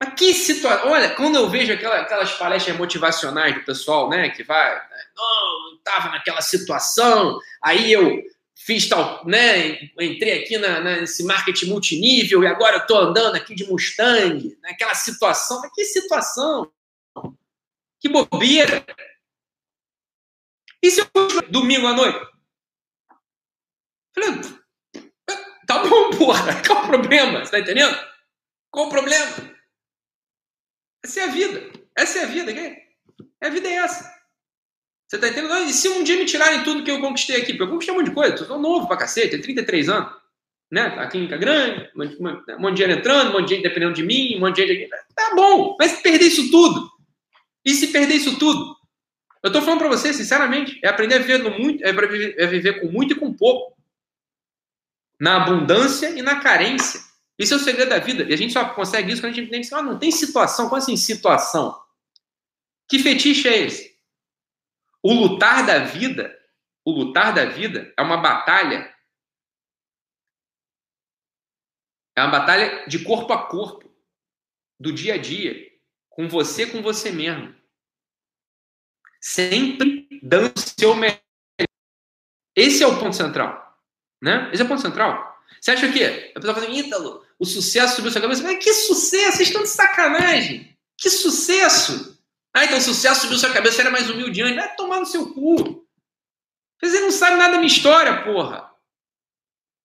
Mas 0.00 0.14
que 0.14 0.34
situação? 0.34 0.90
Olha, 0.90 1.14
quando 1.14 1.36
eu 1.36 1.48
vejo 1.48 1.72
aquela, 1.72 1.96
aquelas 1.96 2.32
palestras 2.34 2.76
motivacionais 2.76 3.54
do 3.54 3.64
pessoal, 3.64 4.08
né, 4.08 4.28
que 4.28 4.44
vai, 4.44 4.74
né, 4.74 5.04
não, 5.16 5.74
estava 5.76 6.10
naquela 6.10 6.40
situação, 6.42 7.38
aí 7.62 7.90
eu 7.90 8.22
fiz 8.58 8.88
tal, 8.88 9.24
né? 9.26 9.80
Entrei 10.00 10.42
aqui 10.42 10.58
na, 10.58 10.80
na, 10.80 11.00
nesse 11.00 11.24
marketing 11.24 11.66
multinível 11.66 12.42
e 12.42 12.46
agora 12.46 12.76
eu 12.76 12.86
tô 12.86 12.96
andando 12.96 13.36
aqui 13.36 13.54
de 13.54 13.64
Mustang, 13.66 14.58
naquela 14.60 14.94
situação. 14.94 15.60
Mas 15.60 15.72
que 15.72 15.84
situação? 15.84 16.70
Que 18.00 18.08
bobeira! 18.08 18.84
E 20.82 20.90
se 20.90 21.00
eu 21.00 21.06
domingo 21.48 21.86
à 21.86 21.92
noite? 21.92 22.18
Falei, 24.14 24.40
tá 25.66 25.82
bom, 25.84 26.10
porra, 26.10 26.62
qual 26.66 26.84
o 26.84 26.86
problema? 26.86 27.44
Você 27.44 27.50
tá 27.50 27.60
entendendo? 27.60 27.96
Qual 28.70 28.86
o 28.86 28.90
problema? 28.90 29.56
Essa 31.04 31.20
é 31.20 31.24
a 31.24 31.28
vida. 31.28 31.72
Essa 31.96 32.18
é 32.18 32.22
a 32.22 32.26
vida. 32.26 32.52
É 32.52 33.46
a 33.46 33.50
vida 33.50 33.68
é 33.68 33.74
essa. 33.74 34.17
Você 35.08 35.16
tá 35.16 35.28
entendendo? 35.28 35.56
E 35.64 35.72
se 35.72 35.88
um 35.88 36.04
dia 36.04 36.18
me 36.18 36.26
tirarem 36.26 36.62
tudo 36.62 36.84
que 36.84 36.90
eu 36.90 37.00
conquistei 37.00 37.36
aqui? 37.36 37.54
Porque 37.54 37.62
eu 37.62 37.70
conquistei 37.70 37.94
um 37.94 37.98
monte 37.98 38.10
de 38.10 38.14
coisa. 38.14 38.34
Eu 38.34 38.46
sou 38.46 38.58
novo 38.58 38.86
pra 38.86 38.98
cacete, 38.98 39.30
tenho 39.30 39.42
33 39.42 39.88
anos. 39.88 40.12
Né? 40.70 40.82
A 40.82 41.06
clínica 41.06 41.38
grande, 41.38 41.90
um 41.96 42.60
monte 42.60 42.74
de 42.74 42.76
dinheiro 42.76 43.00
entrando, 43.00 43.30
um 43.30 43.32
monte 43.32 43.48
de 43.48 43.54
gente 43.54 43.62
dependendo 43.62 43.94
de 43.94 44.02
mim, 44.02 44.36
um 44.36 44.40
monte 44.40 44.56
de 44.56 44.66
gente. 44.66 44.90
Tá 45.14 45.34
bom, 45.34 45.76
mas 45.80 45.92
se 45.92 46.02
perder 46.02 46.26
isso 46.26 46.50
tudo? 46.50 46.90
E 47.64 47.72
se 47.72 47.86
perder 47.86 48.16
isso 48.16 48.38
tudo? 48.38 48.76
Eu 49.42 49.50
tô 49.50 49.62
falando 49.62 49.78
para 49.78 49.88
você, 49.88 50.12
sinceramente, 50.12 50.78
é 50.84 50.88
aprender 50.88 51.14
a 51.14 51.18
viver 51.20 51.38
no 51.38 51.58
muito, 51.58 51.82
é, 51.82 51.90
viver, 51.90 52.34
é 52.38 52.46
viver 52.46 52.80
com 52.80 52.88
muito 52.88 53.14
e 53.14 53.16
com 53.18 53.32
pouco. 53.32 53.78
Na 55.18 55.42
abundância 55.42 56.10
e 56.10 56.20
na 56.20 56.40
carência. 56.40 57.00
Isso 57.38 57.54
é 57.54 57.56
o 57.56 57.60
segredo 57.60 57.88
da 57.88 57.98
vida. 57.98 58.24
E 58.24 58.34
a 58.34 58.36
gente 58.36 58.52
só 58.52 58.64
consegue 58.70 59.10
isso 59.10 59.22
quando 59.22 59.32
a 59.32 59.36
gente 59.36 59.46
entende 59.46 59.68
que 59.68 59.74
ah, 59.74 59.82
não 59.82 59.98
tem 59.98 60.10
situação. 60.10 60.68
Como 60.68 60.76
assim 60.76 60.96
situação? 60.98 61.74
Que 62.88 62.98
fetiche 62.98 63.48
é 63.48 63.66
esse? 63.66 63.97
O 65.02 65.12
lutar 65.12 65.64
da 65.64 65.78
vida, 65.84 66.36
o 66.84 66.90
lutar 66.90 67.34
da 67.34 67.44
vida 67.44 67.92
é 67.96 68.02
uma 68.02 68.16
batalha. 68.16 68.94
É 72.16 72.22
uma 72.22 72.30
batalha 72.30 72.86
de 72.86 73.04
corpo 73.04 73.32
a 73.32 73.46
corpo, 73.46 73.94
do 74.78 74.92
dia 74.92 75.14
a 75.14 75.18
dia, 75.18 75.70
com 76.08 76.28
você, 76.28 76.66
com 76.66 76.82
você 76.82 77.12
mesmo. 77.12 77.54
Sempre 79.20 80.08
dando 80.22 80.56
o 80.56 80.60
seu 80.60 80.94
melhor. 80.94 81.20
Esse 82.56 82.82
é 82.82 82.86
o 82.86 82.98
ponto 82.98 83.14
central. 83.14 83.78
Né? 84.20 84.50
Esse 84.52 84.62
é 84.62 84.64
o 84.64 84.68
ponto 84.68 84.82
central. 84.82 85.38
Você 85.60 85.70
acha 85.70 85.92
que 85.92 86.04
a 86.04 86.34
pessoa 86.34 86.54
fala 86.54 86.66
assim, 86.66 86.78
Ítalo, 86.78 87.24
o 87.38 87.44
sucesso 87.44 87.96
subiu 87.96 88.10
sua 88.10 88.20
cabeça? 88.20 88.42
Mas 88.42 88.62
que 88.62 88.72
sucesso? 88.72 89.36
Vocês 89.36 89.48
estão 89.48 89.62
de 89.62 89.68
sacanagem. 89.68 90.76
Que 90.96 91.08
sucesso! 91.08 92.17
Ah, 92.58 92.64
então 92.64 92.80
sucesso 92.80 93.20
subiu 93.20 93.38
sua 93.38 93.52
cabeça, 93.52 93.80
era 93.80 93.90
mais 93.90 94.10
humilde 94.10 94.42
antes. 94.42 94.56
Vai 94.56 94.74
tomar 94.74 94.98
no 94.98 95.06
seu 95.06 95.32
cu. 95.32 95.86
Você 96.82 96.98
não 96.98 97.12
sabe 97.12 97.36
nada 97.36 97.52
da 97.52 97.58
minha 97.58 97.68
história, 97.68 98.24
porra. 98.24 98.68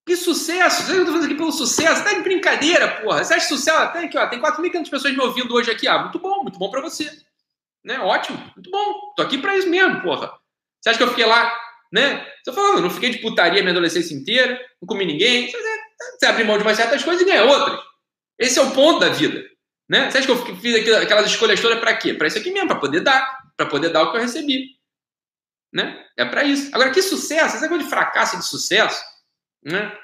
Que 0.08 0.16
sucesso! 0.16 0.82
Você 0.82 0.94
não 0.94 1.06
tá 1.06 1.12
fazendo 1.12 1.26
aqui 1.26 1.36
pelo 1.36 1.52
sucesso? 1.52 2.04
Tá 2.04 2.14
de 2.14 2.22
brincadeira, 2.22 3.00
porra. 3.02 3.24
Você 3.24 3.36
acha 3.36 3.48
sucesso? 3.48 3.94
Tem 3.94 4.06
aqui, 4.06 4.18
ó. 4.18 4.28
Tem 4.28 4.42
4.500 4.42 4.90
pessoas 4.90 5.14
me 5.14 5.22
ouvindo 5.22 5.54
hoje 5.54 5.70
aqui. 5.70 5.88
Ah, 5.88 6.00
muito 6.00 6.18
bom, 6.18 6.42
muito 6.42 6.58
bom 6.58 6.72
pra 6.72 6.82
você. 6.82 7.12
Né? 7.86 8.00
Ótimo, 8.00 8.40
muito 8.56 8.72
bom. 8.72 9.14
Tô 9.16 9.22
aqui 9.22 9.38
pra 9.38 9.56
isso 9.56 9.70
mesmo, 9.70 10.02
porra. 10.02 10.34
Você 10.82 10.90
acha 10.90 10.98
que 10.98 11.04
eu 11.04 11.10
fiquei 11.10 11.28
lá, 11.28 11.56
né? 11.92 12.26
Tô 12.44 12.54
falando, 12.54 12.82
não 12.82 12.90
fiquei 12.90 13.12
de 13.12 13.20
putaria 13.20 13.62
minha 13.62 13.72
adolescência 13.72 14.16
inteira, 14.16 14.60
não 14.82 14.88
comi 14.88 15.06
ninguém. 15.06 15.52
Você 16.18 16.26
abre 16.26 16.44
mão 16.44 16.58
de 16.58 16.64
umas 16.64 16.76
certas 16.76 17.04
coisas 17.04 17.22
e 17.22 17.26
ganha 17.26 17.44
outras. 17.44 17.80
Esse 18.40 18.58
é 18.58 18.64
o 18.64 18.72
ponto 18.72 19.00
da 19.00 19.10
vida. 19.10 19.53
Né? 19.90 20.10
Você 20.10 20.20
acha 20.20 20.28
que 20.28 20.32
eu 20.32 20.56
fiz 20.58 20.90
aquelas 20.96 21.28
escolhas 21.28 21.60
todas 21.60 21.80
para 21.80 21.96
quê? 21.96 22.14
Para 22.14 22.28
isso 22.28 22.38
aqui 22.38 22.52
mesmo, 22.52 22.70
para 22.70 22.80
poder 22.80 23.02
dar. 23.02 23.44
Para 23.56 23.66
poder 23.68 23.90
dar 23.90 24.04
o 24.04 24.12
que 24.12 24.18
eu 24.18 24.22
recebi. 24.22 24.78
Né? 25.72 26.08
É 26.18 26.26
para 26.26 26.44
isso. 26.44 26.74
Agora, 26.74 26.92
que 26.92 27.02
sucesso? 27.02 27.58
Essa 27.58 27.68
coisa 27.68 27.84
de 27.84 27.90
fracasso 27.90 28.38
de 28.38 28.46
sucesso, 28.46 29.04
né? 29.64 29.96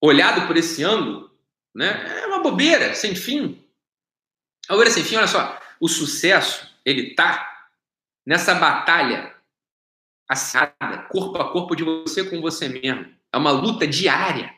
olhado 0.00 0.46
por 0.46 0.56
esse 0.56 0.82
ângulo, 0.84 1.30
né? 1.74 2.20
é 2.22 2.26
uma 2.26 2.40
bobeira, 2.40 2.94
sem 2.94 3.14
fim. 3.14 3.64
A 4.68 4.72
bobeira 4.72 4.90
sem 4.90 5.04
fim, 5.04 5.16
olha 5.16 5.26
só. 5.26 5.60
O 5.80 5.88
sucesso, 5.88 6.68
ele 6.84 7.14
tá 7.14 7.68
nessa 8.24 8.54
batalha 8.54 9.34
assada, 10.28 11.06
corpo 11.10 11.40
a 11.40 11.52
corpo 11.52 11.76
de 11.76 11.84
você 11.84 12.28
com 12.28 12.40
você 12.40 12.68
mesmo. 12.68 13.14
É 13.32 13.36
uma 13.36 13.50
luta 13.50 13.86
diária. 13.86 14.52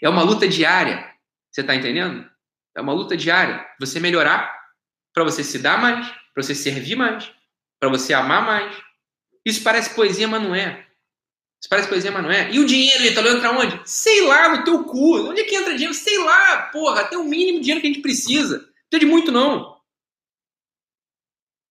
É 0.00 0.08
uma 0.08 0.22
luta 0.22 0.48
diária. 0.48 1.12
Você 1.50 1.60
está 1.60 1.74
entendendo? 1.74 2.28
É 2.76 2.80
uma 2.80 2.92
luta 2.92 3.16
diária. 3.16 3.64
Você 3.78 4.00
melhorar 4.00 4.52
para 5.12 5.24
você 5.24 5.44
se 5.44 5.58
dar 5.58 5.80
mais, 5.80 6.08
para 6.32 6.42
você 6.42 6.54
servir 6.54 6.96
mais, 6.96 7.32
para 7.78 7.88
você 7.88 8.12
amar 8.12 8.44
mais. 8.44 8.76
Isso 9.44 9.62
parece 9.62 9.94
poesia, 9.94 10.26
mas 10.26 10.42
não 10.42 10.54
é. 10.54 10.86
Isso 11.60 11.68
parece 11.70 11.88
poesia, 11.88 12.10
mas 12.10 12.22
não 12.22 12.30
é. 12.30 12.50
E 12.50 12.58
o 12.58 12.66
dinheiro, 12.66 13.04
Italo, 13.04 13.28
entra 13.28 13.52
onde? 13.52 13.80
Sei 13.88 14.20
lá, 14.26 14.54
no 14.54 14.64
teu 14.64 14.84
cu. 14.84 15.30
Onde 15.30 15.40
é 15.40 15.44
que 15.44 15.54
entra 15.54 15.72
dinheiro? 15.72 15.94
Sei 15.94 16.18
lá, 16.18 16.64
porra. 16.64 17.02
Até 17.02 17.16
o 17.16 17.24
mínimo 17.24 17.58
de 17.58 17.64
dinheiro 17.64 17.80
que 17.80 17.86
a 17.86 17.90
gente 17.90 18.02
precisa. 18.02 18.58
Não 18.58 18.64
precisa 18.90 19.00
de 19.00 19.06
muito, 19.06 19.32
não. 19.32 19.74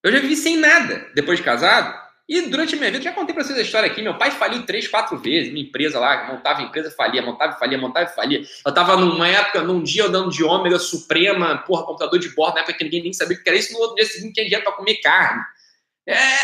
Eu 0.03 0.11
já 0.11 0.19
vivi 0.19 0.35
sem 0.35 0.57
nada 0.57 1.11
depois 1.13 1.37
de 1.37 1.45
casado. 1.45 2.02
E 2.27 2.41
durante 2.43 2.73
a 2.73 2.77
minha 2.77 2.89
vida, 2.89 3.03
já 3.03 3.11
contei 3.11 3.35
para 3.35 3.43
vocês 3.43 3.59
a 3.59 3.61
história 3.61 3.91
aqui. 3.91 4.01
Meu 4.01 4.17
pai 4.17 4.31
faliu 4.31 4.65
três, 4.65 4.87
quatro 4.87 5.17
vezes. 5.17 5.51
Minha 5.51 5.65
empresa 5.65 5.99
lá, 5.99 6.25
montava 6.25 6.61
empresa, 6.61 6.89
falia, 6.89 7.21
montava, 7.21 7.59
falia, 7.59 7.77
montava, 7.77 8.07
falia. 8.07 8.41
Eu 8.65 8.73
tava 8.73 8.95
numa 8.95 9.27
época, 9.27 9.61
num 9.61 9.83
dia 9.83 10.05
andando 10.05 10.31
de 10.31 10.41
ômega 10.41 10.79
suprema, 10.79 11.57
porra, 11.59 11.85
computador 11.85 12.17
de 12.17 12.29
bordo, 12.29 12.55
na 12.55 12.61
época 12.61 12.77
que 12.77 12.83
ninguém 12.85 13.03
nem 13.03 13.13
sabia 13.13 13.37
o 13.37 13.43
que 13.43 13.49
era 13.49 13.57
isso. 13.57 13.73
No 13.73 13.79
outro 13.79 13.95
dia 13.95 14.05
seguinte 14.05 14.33
tinha 14.33 14.45
dinheiro 14.45 14.63
para 14.63 14.73
comer 14.73 14.95
carne. 15.01 15.43
É... 16.07 16.37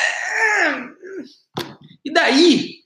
E 2.04 2.12
daí? 2.12 2.80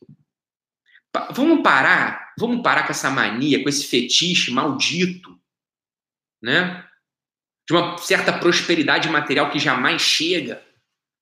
Vamos 1.31 1.63
parar? 1.63 2.33
Vamos 2.37 2.61
parar 2.61 2.83
com 2.83 2.91
essa 2.91 3.09
mania, 3.09 3.61
com 3.61 3.69
esse 3.69 3.87
fetiche 3.87 4.51
maldito, 4.51 5.39
né? 6.41 6.85
De 7.67 7.75
uma 7.75 7.97
certa 7.97 8.33
prosperidade 8.33 9.09
material 9.09 9.49
que 9.49 9.57
jamais 9.57 10.01
chega. 10.01 10.63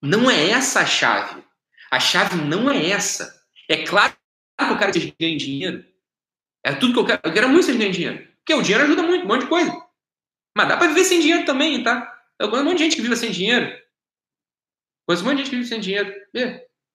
Não 0.02 0.30
é 0.30 0.50
essa 0.50 0.80
a 0.80 0.86
chave. 0.86 1.42
A 1.92 2.00
chave 2.00 2.36
não 2.36 2.70
é 2.70 2.88
essa. 2.88 3.44
É 3.68 3.84
claro 3.84 4.14
que 4.58 4.64
eu 4.64 4.78
quero 4.78 4.92
que 4.92 4.98
vocês 4.98 5.12
ganhem 5.20 5.36
dinheiro. 5.36 5.84
É 6.64 6.72
tudo 6.74 6.94
que 6.94 6.98
eu 6.98 7.04
quero. 7.04 7.20
Eu 7.22 7.32
quero 7.34 7.48
muito 7.50 7.60
que 7.60 7.66
vocês 7.66 7.76
ganhem 7.76 7.92
dinheiro. 7.92 8.28
Porque 8.38 8.54
o 8.54 8.62
dinheiro 8.62 8.84
ajuda 8.84 9.02
muito, 9.02 9.26
um 9.26 9.28
monte 9.28 9.42
de 9.42 9.48
coisa. 9.48 9.70
Mas 10.56 10.68
dá 10.68 10.78
pra 10.78 10.86
viver 10.86 11.04
sem 11.04 11.20
dinheiro 11.20 11.44
também, 11.44 11.82
tá? 11.82 12.10
Eu 12.38 12.48
conheço 12.48 12.66
um 12.66 12.70
monte 12.70 12.78
de 12.78 12.84
gente 12.84 12.96
que 12.96 13.02
vive 13.02 13.16
sem 13.16 13.30
dinheiro. 13.30 13.78
Conheço 15.06 15.22
um 15.22 15.26
monte 15.26 15.36
de 15.36 15.42
gente 15.42 15.50
que 15.50 15.56
vive 15.56 15.68
sem 15.68 15.80
dinheiro. 15.80 16.14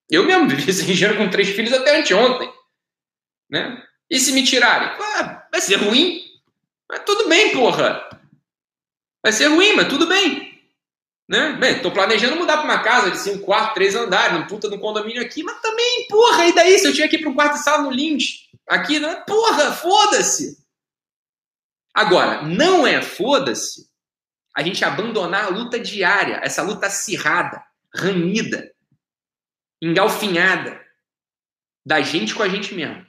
Eu 0.09 0.25
mesmo 0.25 0.49
vivi 0.49 0.73
sem 0.73 0.87
dinheiro 0.87 1.15
com 1.15 1.29
três 1.29 1.49
filhos 1.49 1.73
até 1.73 1.99
anteontem. 1.99 2.51
Né? 3.51 3.85
E 4.09 4.19
se 4.19 4.31
me 4.31 4.43
tirarem? 4.43 4.97
Vai 5.51 5.61
ser 5.61 5.75
ruim. 5.75 6.23
Mas 6.89 7.03
tudo 7.05 7.29
bem, 7.29 7.51
porra. 7.53 8.09
Vai 9.23 9.31
ser 9.31 9.45
ruim, 9.47 9.73
mas 9.73 9.89
tudo 9.89 10.07
bem. 10.07 10.46
Né? 11.27 11.53
Bem, 11.53 11.81
tô 11.81 11.91
planejando 11.91 12.37
mudar 12.37 12.57
para 12.57 12.65
uma 12.65 12.81
casa 12.81 13.11
de 13.11 13.17
cinco 13.17 13.45
quartos, 13.45 13.73
três 13.73 13.95
andares, 13.95 14.37
um 14.37 14.47
puta 14.47 14.69
no 14.69 14.79
condomínio 14.79 15.21
aqui, 15.21 15.43
mas 15.43 15.59
também, 15.61 16.07
porra, 16.09 16.45
e 16.45 16.55
daí 16.55 16.79
se 16.79 16.87
eu 16.87 16.93
tinha 16.93 17.07
que 17.09 17.17
ir 17.17 17.19
para 17.19 17.29
um 17.29 17.35
quarto 17.35 17.53
de 17.53 17.63
sala 17.63 17.83
no 17.83 17.91
Lins? 17.91 18.47
Aqui, 18.67 18.99
né? 18.99 19.15
Porra, 19.27 19.73
foda-se! 19.73 20.57
Agora, 21.93 22.43
não 22.43 22.87
é 22.87 23.01
foda-se 23.01 23.89
a 24.55 24.63
gente 24.63 24.85
abandonar 24.85 25.45
a 25.45 25.49
luta 25.49 25.79
diária, 25.79 26.39
essa 26.43 26.61
luta 26.61 26.87
acirrada, 26.87 27.63
ranhida, 27.93 28.71
engalfinhada 29.81 30.81
da 31.85 32.01
gente 32.01 32.33
com 32.33 32.43
a 32.43 32.49
gente 32.49 32.73
mesmo. 32.73 33.05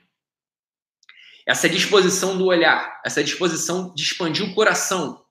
Essa 1.46 1.68
disposição 1.68 2.36
do 2.36 2.46
olhar, 2.46 3.00
essa 3.04 3.22
disposição 3.24 3.94
de 3.94 4.02
expandir 4.02 4.44
o 4.44 4.54
coração. 4.54 5.24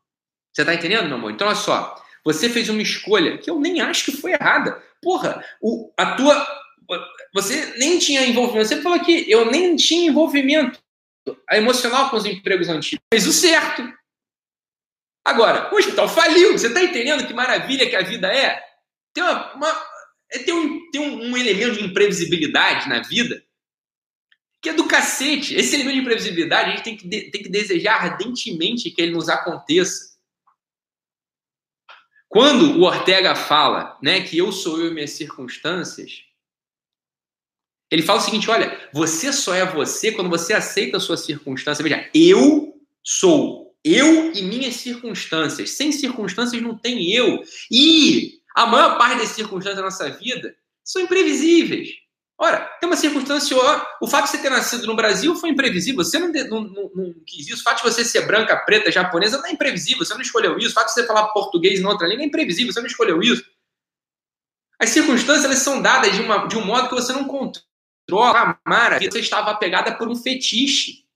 Você 0.51 0.65
tá 0.65 0.73
entendendo, 0.73 1.07
meu 1.07 1.17
amor? 1.17 1.31
Então, 1.31 1.47
olha 1.47 1.55
só. 1.55 1.95
Você 2.27 2.49
fez 2.49 2.67
uma 2.67 2.81
escolha 2.81 3.37
que 3.37 3.49
eu 3.49 3.57
nem 3.57 3.79
acho 3.79 4.03
que 4.03 4.11
foi 4.11 4.33
errada. 4.33 4.83
Porra, 5.01 5.41
o, 5.61 5.93
a 5.95 6.13
tua. 6.17 6.45
Você 7.33 7.77
nem 7.77 7.97
tinha 7.97 8.25
envolvimento. 8.25 8.67
Você 8.67 8.81
falou 8.81 8.99
que 8.99 9.31
eu 9.31 9.49
nem 9.49 9.77
tinha 9.77 10.09
envolvimento 10.09 10.77
emocional 11.53 12.09
com 12.09 12.17
os 12.17 12.25
empregos 12.25 12.67
antigos. 12.67 13.01
Fez 13.13 13.25
o 13.25 13.31
certo. 13.31 13.81
Agora, 15.25 15.73
o 15.73 15.77
hospital 15.77 16.09
faliu. 16.09 16.51
Você 16.51 16.67
está 16.67 16.83
entendendo 16.83 17.25
que 17.25 17.33
maravilha 17.33 17.89
que 17.89 17.95
a 17.95 18.01
vida 18.01 18.27
é? 18.27 18.61
Tem, 19.13 19.23
uma, 19.23 19.53
uma 19.53 19.85
é, 20.29 20.39
tem, 20.39 20.53
um, 20.53 20.91
tem 20.91 20.99
um, 20.99 21.31
um 21.31 21.37
elemento 21.37 21.77
de 21.77 21.85
imprevisibilidade 21.85 22.89
na 22.89 23.01
vida 23.03 23.41
que 24.61 24.67
é 24.67 24.73
do 24.73 24.85
cacete. 24.85 25.55
Esse 25.55 25.75
elemento 25.75 25.95
de 25.95 26.01
imprevisibilidade 26.01 26.71
a 26.71 26.75
gente 26.75 26.83
tem 26.83 26.97
que, 26.97 27.07
de, 27.07 27.31
tem 27.31 27.41
que 27.41 27.49
desejar 27.49 28.03
ardentemente 28.03 28.91
que 28.91 29.01
ele 29.01 29.13
nos 29.13 29.29
aconteça. 29.29 30.16
Quando 32.29 32.79
o 32.79 32.83
Ortega 32.83 33.35
fala 33.35 33.97
né, 34.01 34.21
que 34.21 34.37
eu 34.37 34.51
sou 34.51 34.79
eu 34.79 34.87
e 34.87 34.93
minhas 34.93 35.11
circunstâncias, 35.11 36.23
ele 37.89 38.01
fala 38.01 38.19
o 38.19 38.21
seguinte: 38.21 38.49
olha, 38.49 38.89
você 38.93 39.31
só 39.31 39.55
é 39.55 39.65
você 39.65 40.11
quando 40.11 40.29
você 40.29 40.53
aceita 40.53 40.97
a 40.97 40.99
sua 40.99 41.17
circunstância. 41.17 41.83
Veja, 41.83 42.09
eu 42.13 42.73
sou 43.03 43.73
eu 43.83 44.33
e 44.33 44.41
minhas 44.41 44.75
circunstâncias. 44.75 45.71
Sem 45.71 45.91
circunstâncias 45.91 46.61
não 46.61 46.77
tem 46.77 47.13
eu. 47.13 47.41
E 47.71 48.41
a 48.55 48.65
maior 48.65 48.97
parte 48.97 49.19
das 49.19 49.29
circunstâncias 49.29 49.77
da 49.77 49.83
nossa 49.83 50.09
vida 50.09 50.55
são 50.83 51.01
imprevisíveis. 51.01 51.89
Ora, 52.39 52.59
tem 52.79 52.87
uma 52.87 52.95
circunstância, 52.95 53.57
o 53.99 54.07
fato 54.07 54.25
de 54.25 54.31
você 54.31 54.37
ter 54.37 54.51
nascido 54.51 54.85
no 54.85 54.95
Brasil 54.95 55.35
foi 55.35 55.49
imprevisível, 55.49 56.03
você 56.03 56.19
não, 56.19 56.31
não, 56.31 56.61
não, 56.61 56.91
não, 56.93 57.15
quis 57.25 57.47
isso, 57.47 57.61
o 57.61 57.63
fato 57.63 57.77
de 57.77 57.91
você 57.91 58.05
ser 58.05 58.27
branca, 58.27 58.55
preta, 58.57 58.91
japonesa 58.91 59.39
não 59.39 59.47
é 59.47 59.51
imprevisível, 59.51 60.05
você 60.05 60.13
não 60.13 60.21
escolheu 60.21 60.55
isso, 60.59 60.69
o 60.69 60.73
fato 60.73 60.87
de 60.87 60.93
você 60.93 61.07
falar 61.07 61.29
português 61.29 61.79
em 61.79 61.85
outra 61.85 62.07
língua 62.07 62.23
é 62.23 62.27
imprevisível, 62.27 62.71
você 62.71 62.79
não 62.79 62.85
escolheu 62.85 63.21
isso. 63.23 63.43
As 64.79 64.89
circunstâncias 64.89 65.45
elas 65.45 65.57
são 65.57 65.81
dadas 65.81 66.13
de, 66.13 66.21
uma, 66.21 66.45
de 66.45 66.55
um 66.55 66.63
modo 66.63 66.87
que 66.87 66.93
você 66.93 67.11
não 67.11 67.23
controla. 67.25 68.57
A 68.63 68.69
Mara, 68.69 68.99
você 68.99 69.19
estava 69.19 69.49
apegada 69.49 69.97
por 69.97 70.07
um 70.07 70.15
fetiche. 70.15 71.06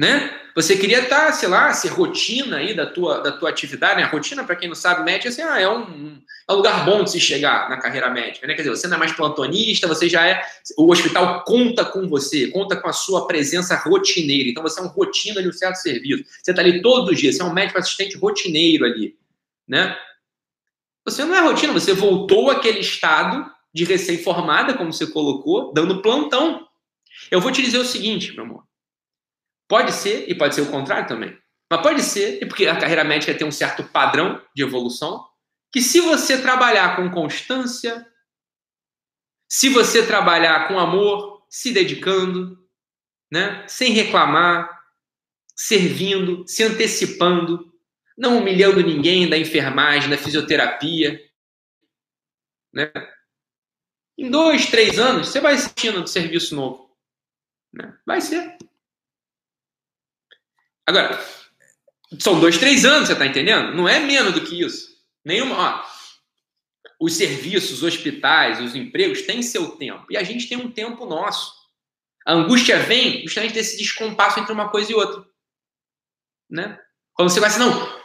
Né? 0.00 0.34
Você 0.54 0.78
queria 0.78 1.00
estar, 1.02 1.26
tá, 1.26 1.32
sei 1.32 1.46
lá, 1.46 1.74
ser 1.74 1.88
rotina 1.88 2.56
aí 2.56 2.72
da 2.72 2.86
tua, 2.86 3.20
da 3.20 3.32
tua 3.32 3.50
atividade, 3.50 4.00
né? 4.00 4.04
A 4.04 4.08
rotina, 4.08 4.42
para 4.42 4.56
quem 4.56 4.66
não 4.66 4.74
sabe, 4.74 5.04
médica 5.04 5.28
assim, 5.28 5.42
ah, 5.42 5.60
é, 5.60 5.68
um, 5.68 6.22
é 6.48 6.52
um 6.54 6.56
lugar 6.56 6.86
bom 6.86 7.04
de 7.04 7.10
se 7.10 7.20
chegar 7.20 7.68
na 7.68 7.76
carreira 7.76 8.08
médica, 8.08 8.46
né? 8.46 8.54
Quer 8.54 8.62
dizer, 8.62 8.74
você 8.74 8.88
não 8.88 8.96
é 8.96 8.98
mais 8.98 9.12
plantonista, 9.12 9.86
você 9.86 10.08
já 10.08 10.26
é. 10.26 10.42
O 10.78 10.90
hospital 10.90 11.44
conta 11.44 11.84
com 11.84 12.08
você, 12.08 12.46
conta 12.46 12.76
com 12.76 12.88
a 12.88 12.94
sua 12.94 13.26
presença 13.26 13.76
rotineira. 13.76 14.48
Então 14.48 14.62
você 14.62 14.80
é 14.80 14.82
um 14.82 14.86
rotina 14.86 15.42
de 15.42 15.48
um 15.48 15.52
certo 15.52 15.76
serviço. 15.76 16.24
Você 16.42 16.50
está 16.50 16.62
ali 16.62 16.80
todos 16.80 17.10
os 17.10 17.18
dias, 17.18 17.36
você 17.36 17.42
é 17.42 17.44
um 17.44 17.52
médico 17.52 17.78
assistente 17.78 18.16
rotineiro 18.16 18.86
ali, 18.86 19.18
né? 19.68 19.94
Você 21.04 21.26
não 21.26 21.34
é 21.34 21.40
rotina, 21.40 21.74
você 21.74 21.92
voltou 21.92 22.50
àquele 22.50 22.80
estado 22.80 23.44
de 23.70 23.84
recém-formada, 23.84 24.72
como 24.72 24.94
você 24.94 25.06
colocou, 25.06 25.74
dando 25.74 26.00
plantão. 26.00 26.66
Eu 27.30 27.38
vou 27.38 27.52
te 27.52 27.60
dizer 27.60 27.78
o 27.78 27.84
seguinte, 27.84 28.32
meu 28.34 28.44
amor. 28.44 28.69
Pode 29.70 29.92
ser, 29.92 30.28
e 30.28 30.34
pode 30.34 30.56
ser 30.56 30.62
o 30.62 30.70
contrário 30.70 31.06
também. 31.06 31.38
Mas 31.70 31.80
pode 31.80 32.02
ser, 32.02 32.42
e 32.42 32.46
porque 32.46 32.66
a 32.66 32.76
carreira 32.76 33.04
médica 33.04 33.32
tem 33.32 33.46
um 33.46 33.52
certo 33.52 33.84
padrão 33.84 34.44
de 34.52 34.64
evolução, 34.64 35.24
que 35.72 35.80
se 35.80 36.00
você 36.00 36.42
trabalhar 36.42 36.96
com 36.96 37.08
constância, 37.08 38.04
se 39.48 39.68
você 39.68 40.04
trabalhar 40.04 40.66
com 40.66 40.76
amor, 40.76 41.46
se 41.48 41.72
dedicando, 41.72 42.58
né, 43.30 43.64
sem 43.68 43.92
reclamar, 43.92 44.68
servindo, 45.54 46.44
se 46.48 46.64
antecipando, 46.64 47.72
não 48.18 48.38
humilhando 48.38 48.82
ninguém 48.82 49.30
da 49.30 49.38
enfermagem, 49.38 50.10
da 50.10 50.18
fisioterapia, 50.18 51.24
né? 52.72 52.90
Em 54.18 54.28
dois, 54.28 54.66
três 54.66 54.98
anos, 54.98 55.28
você 55.28 55.40
vai 55.40 55.54
assistindo 55.54 56.02
de 56.02 56.10
serviço 56.10 56.56
novo. 56.56 56.90
Né? 57.72 57.96
Vai 58.04 58.20
ser. 58.20 58.58
Agora, 60.90 61.24
são 62.18 62.40
dois, 62.40 62.58
três 62.58 62.84
anos, 62.84 63.06
você 63.06 63.12
está 63.12 63.24
entendendo? 63.24 63.76
Não 63.76 63.88
é 63.88 64.00
menos 64.00 64.34
do 64.34 64.44
que 64.44 64.60
isso. 64.60 64.90
Nenhuma. 65.24 65.56
Ó, 65.56 65.84
os 66.98 67.14
serviços, 67.14 67.74
os 67.74 67.82
hospitais, 67.84 68.60
os 68.60 68.74
empregos 68.74 69.22
têm 69.22 69.40
seu 69.40 69.76
tempo. 69.76 70.04
E 70.10 70.16
a 70.16 70.24
gente 70.24 70.48
tem 70.48 70.58
um 70.58 70.68
tempo 70.68 71.06
nosso. 71.06 71.54
A 72.26 72.32
angústia 72.32 72.80
vem 72.80 73.22
justamente 73.22 73.54
desse 73.54 73.78
descompasso 73.78 74.40
entre 74.40 74.52
uma 74.52 74.68
coisa 74.68 74.90
e 74.90 74.94
outra. 74.96 75.24
Né? 76.50 76.76
Quando 77.14 77.30
você 77.30 77.38
vai 77.38 77.50
assim, 77.50 77.60
não, 77.60 78.00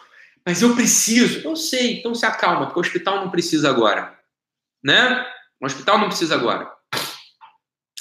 mas 0.46 0.62
eu 0.62 0.76
preciso. 0.76 1.40
Eu 1.40 1.56
sei, 1.56 1.98
então 1.98 2.14
se 2.14 2.24
acalma, 2.24 2.68
porque 2.68 2.80
o 2.80 2.82
hospital 2.82 3.16
não 3.16 3.32
precisa 3.32 3.68
agora. 3.68 4.16
Né? 4.84 5.26
O 5.60 5.66
hospital 5.66 5.98
não 5.98 6.08
precisa 6.08 6.36
agora. 6.36 6.72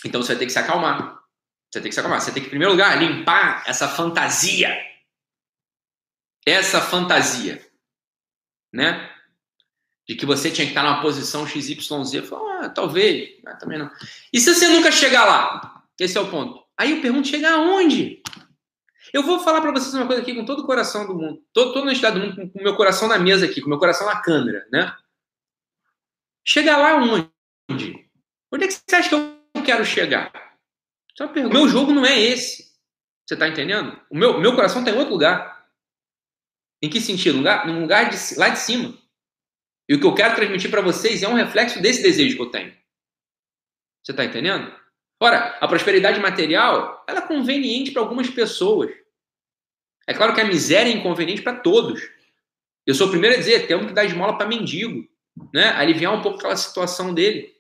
Então 0.05 0.23
você 0.23 0.33
vai 0.35 0.41
ter 0.41 0.45
que 0.47 0.53
se 0.53 0.59
acalmar. 0.59 1.24
Você 1.75 1.81
tem 1.81 1.89
que 1.89 1.95
se 1.95 1.99
acalmar. 1.99 2.21
Você 2.21 2.31
tem 2.31 2.41
que, 2.41 2.47
em 2.47 2.51
primeiro 2.51 2.73
lugar, 2.73 2.97
limpar 2.97 3.65
essa 3.67 3.89
fantasia. 3.89 4.81
Essa 6.47 6.81
fantasia. 6.81 7.67
Né? 8.73 9.11
De 10.09 10.15
que 10.15 10.25
você 10.25 10.53
tinha 10.53 10.67
que 10.67 10.71
estar 10.71 10.85
numa 10.85 11.03
posição 11.03 11.45
XYZ. 11.45 12.29
Fala, 12.29 12.67
ah, 12.67 12.69
talvez. 12.69 13.41
Mas 13.43 13.59
também 13.59 13.77
não. 13.77 13.91
E 14.33 14.39
se 14.39 14.55
você 14.55 14.69
nunca 14.69 14.93
chegar 14.93 15.25
lá? 15.25 15.85
Esse 15.99 16.17
é 16.17 16.21
o 16.21 16.31
ponto. 16.31 16.65
Aí 16.79 16.93
eu 16.93 17.03
pergunto: 17.03 17.27
chegar 17.27 17.55
aonde? 17.55 18.23
Eu 19.13 19.25
vou 19.25 19.41
falar 19.41 19.61
para 19.61 19.73
vocês 19.73 19.93
uma 19.95 20.07
coisa 20.07 20.23
aqui 20.23 20.33
com 20.33 20.45
todo 20.45 20.61
o 20.61 20.67
coração 20.67 21.05
do 21.09 21.15
mundo. 21.17 21.43
Todo, 21.53 21.73
todo 21.73 21.89
o 21.89 21.91
estado 21.91 22.21
do 22.21 22.27
mundo, 22.27 22.53
com 22.53 22.61
o 22.61 22.63
meu 22.63 22.77
coração 22.77 23.09
na 23.09 23.19
mesa 23.19 23.47
aqui, 23.47 23.61
com 23.61 23.67
o 23.67 23.71
meu 23.71 23.81
coração 23.81 24.07
na 24.07 24.23
câmera, 24.23 24.65
né? 24.71 24.97
Chegar 26.45 26.77
lá? 26.77 26.95
Onde? 27.69 28.09
Onde 28.53 28.65
é 28.65 28.69
que 28.69 28.75
você 28.75 28.95
acha 28.95 29.09
que 29.09 29.15
eu 29.17 29.63
quero 29.65 29.85
chegar? 29.85 30.44
Só 31.17 31.27
O 31.27 31.49
meu 31.49 31.69
jogo 31.69 31.93
não 31.93 32.05
é 32.05 32.19
esse. 32.19 32.75
Você 33.25 33.35
está 33.35 33.49
entendendo? 33.49 33.99
O 34.11 34.17
meu, 34.17 34.41
meu 34.41 34.55
coração 34.55 34.81
está 34.81 34.91
em 34.91 34.99
outro 34.99 35.13
lugar. 35.13 35.69
Em 36.83 36.91
que 36.91 37.01
sentido? 37.01 37.39
Lugar, 37.39 37.67
num 37.67 37.81
lugar 37.81 38.11
de, 38.11 38.17
lá 38.37 38.51
de 38.51 38.59
cima. 38.59 38.95
E 39.89 39.95
o 39.95 40.01
que 40.01 40.07
eu 40.07 40.15
quero 40.15 40.35
transmitir 40.35 40.71
para 40.71 40.81
vocês 40.81 41.23
é 41.23 41.29
um 41.29 41.35
reflexo 41.35 41.81
desse 41.81 42.03
desejo 42.03 42.37
que 42.37 42.43
eu 42.43 42.51
tenho. 42.51 42.77
Você 44.03 44.13
está 44.13 44.25
entendendo? 44.25 44.75
Ora, 45.21 45.57
a 45.61 45.69
prosperidade 45.69 46.21
material 46.21 47.05
ela 47.09 47.21
é 47.21 47.27
conveniente 47.27 47.93
para 47.93 48.03
algumas 48.03 48.29
pessoas. 48.29 48.91
É 50.07 50.13
claro 50.13 50.35
que 50.35 50.41
a 50.41 50.45
miséria 50.45 50.91
é 50.91 50.95
inconveniente 50.95 51.43
para 51.43 51.61
todos. 51.61 52.03
Eu 52.87 52.95
sou 52.95 53.07
o 53.07 53.11
primeiro 53.11 53.37
a 53.37 53.39
dizer, 53.39 53.67
temos 53.67 53.87
que 53.87 53.93
dar 53.93 54.05
esmola 54.05 54.37
para 54.37 54.47
mendigo, 54.47 55.09
né? 55.53 55.71
Aliviar 55.71 56.13
um 56.13 56.21
pouco 56.21 56.39
aquela 56.39 56.57
situação 56.57 57.15
dele. 57.15 57.55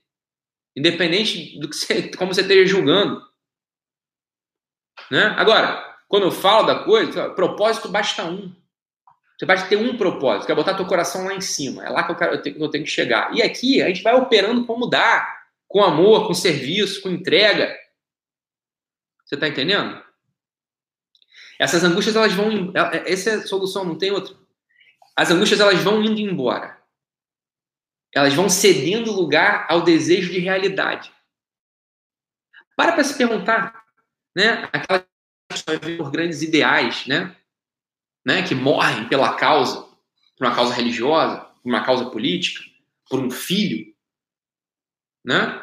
Independente 0.76 1.58
do 1.58 1.68
que 1.68 1.76
você, 1.76 2.10
como 2.10 2.34
você 2.34 2.42
esteja 2.42 2.66
julgando. 2.66 3.22
Né? 5.10 5.34
Agora, 5.36 5.96
quando 6.08 6.24
eu 6.24 6.30
falo 6.30 6.66
da 6.66 6.84
coisa, 6.84 7.30
propósito 7.30 7.88
basta 7.88 8.24
um. 8.24 8.54
Você 9.38 9.46
basta 9.46 9.68
ter 9.68 9.76
um 9.76 9.96
propósito, 9.96 10.46
que 10.46 10.52
é 10.52 10.54
botar 10.54 10.74
teu 10.74 10.86
coração 10.86 11.24
lá 11.24 11.34
em 11.34 11.40
cima. 11.40 11.84
É 11.84 11.90
lá 11.90 12.04
que 12.04 12.12
eu, 12.12 12.16
quero, 12.16 12.34
eu, 12.34 12.42
tenho, 12.42 12.62
eu 12.62 12.68
tenho 12.68 12.84
que 12.84 12.90
chegar. 12.90 13.34
E 13.34 13.42
aqui 13.42 13.82
a 13.82 13.88
gente 13.88 14.02
vai 14.02 14.14
operando 14.14 14.64
como 14.64 14.86
dá, 14.86 15.42
com 15.66 15.82
amor, 15.82 16.26
com 16.26 16.34
serviço, 16.34 17.02
com 17.02 17.08
entrega. 17.08 17.76
Você 19.24 19.34
está 19.34 19.48
entendendo? 19.48 20.02
Essas 21.58 21.82
angústias 21.82 22.14
elas 22.14 22.32
vão, 22.32 22.72
essa 23.06 23.30
é 23.30 23.34
a 23.34 23.46
solução, 23.46 23.84
não 23.84 23.98
tem 23.98 24.10
outra. 24.10 24.34
As 25.16 25.30
angústias 25.30 25.60
elas 25.60 25.82
vão 25.82 26.02
indo 26.02 26.20
embora 26.20 26.84
elas 28.14 28.32
vão 28.32 28.48
cedendo 28.48 29.12
lugar 29.12 29.66
ao 29.68 29.82
desejo 29.82 30.32
de 30.32 30.38
realidade. 30.38 31.12
Para 32.76 32.92
para 32.92 33.04
se 33.04 33.18
perguntar, 33.18 33.83
né? 34.34 34.68
Aquelas 34.72 35.04
pessoas 35.48 35.78
por 35.96 36.10
grandes 36.10 36.42
ideais, 36.42 37.06
né? 37.06 37.36
né? 38.24 38.46
Que 38.46 38.54
morrem 38.54 39.08
pela 39.08 39.34
causa, 39.34 39.82
por 40.36 40.46
uma 40.46 40.54
causa 40.54 40.74
religiosa, 40.74 41.40
por 41.62 41.68
uma 41.68 41.84
causa 41.84 42.10
política, 42.10 42.64
por 43.08 43.20
um 43.20 43.30
filho, 43.30 43.94
né? 45.24 45.60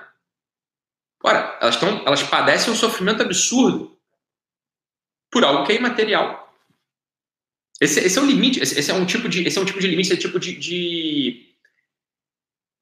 Ora, 1.23 1.57
elas, 1.61 1.75
tão, 1.77 2.03
elas 2.05 2.23
padecem 2.23 2.73
um 2.73 2.75
sofrimento 2.75 3.21
absurdo 3.21 3.95
por 5.29 5.43
algo 5.43 5.65
que 5.65 5.73
é 5.73 5.75
imaterial. 5.75 6.41
Esse, 7.79 7.99
esse 7.99 8.17
é 8.17 8.21
um 8.21 8.25
limite, 8.25 8.59
esse, 8.59 8.77
esse, 8.79 8.91
é 8.91 8.93
um 8.93 9.05
tipo 9.05 9.29
de, 9.29 9.47
esse 9.47 9.57
é 9.57 9.61
um 9.61 9.65
tipo 9.65 9.79
de 9.79 9.87
limite, 9.87 10.07
esse 10.07 10.13
é 10.13 10.17
um 10.17 10.31
tipo 10.31 10.39
de, 10.39 10.55
de 10.55 11.55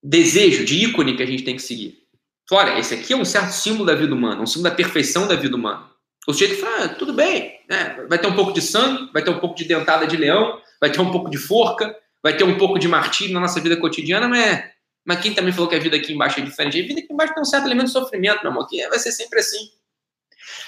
desejo, 0.03 0.65
de 0.65 0.83
ícone 0.85 1.15
que 1.15 1.23
a 1.23 1.25
gente 1.25 1.43
tem 1.43 1.55
que 1.55 1.61
seguir. 1.61 2.07
Olha, 2.51 2.79
esse 2.79 2.93
aqui 2.95 3.13
é 3.13 3.15
um 3.15 3.25
certo 3.25 3.51
símbolo 3.51 3.85
da 3.85 3.95
vida 3.95 4.13
humana, 4.13 4.41
um 4.41 4.47
símbolo 4.47 4.69
da 4.69 4.75
perfeição 4.75 5.27
da 5.27 5.35
vida 5.35 5.55
humana. 5.55 5.89
O 6.27 6.33
sujeito 6.33 6.59
fala, 6.59 6.85
ah, 6.85 6.89
tudo 6.89 7.13
bem, 7.13 7.59
né? 7.69 8.05
vai 8.07 8.19
ter 8.19 8.27
um 8.27 8.35
pouco 8.35 8.53
de 8.53 8.61
sangue, 8.61 9.11
vai 9.11 9.23
ter 9.23 9.29
um 9.29 9.39
pouco 9.39 9.55
de 9.55 9.65
dentada 9.65 10.05
de 10.05 10.17
leão, 10.17 10.61
vai 10.79 10.91
ter 10.91 11.01
um 11.01 11.11
pouco 11.11 11.29
de 11.29 11.37
forca, 11.37 11.95
vai 12.21 12.35
ter 12.35 12.43
um 12.43 12.57
pouco 12.57 12.77
de 12.77 12.87
martírio 12.87 13.33
na 13.33 13.39
nossa 13.39 13.59
vida 13.59 13.77
cotidiana, 13.77 14.27
mas, 14.27 14.63
mas 15.05 15.19
quem 15.21 15.33
também 15.33 15.51
falou 15.51 15.69
que 15.69 15.75
a 15.75 15.79
vida 15.79 15.97
aqui 15.97 16.13
embaixo 16.13 16.39
é 16.39 16.43
diferente? 16.43 16.79
A 16.79 16.87
vida 16.87 16.99
aqui 16.99 17.11
embaixo 17.11 17.33
tem 17.33 17.41
um 17.41 17.45
certo 17.45 17.65
elemento 17.65 17.87
de 17.87 17.93
sofrimento, 17.93 18.41
meu 18.41 18.51
amor, 18.51 18.67
que 18.67 18.87
vai 18.87 18.99
ser 18.99 19.11
sempre 19.11 19.39
assim. 19.39 19.71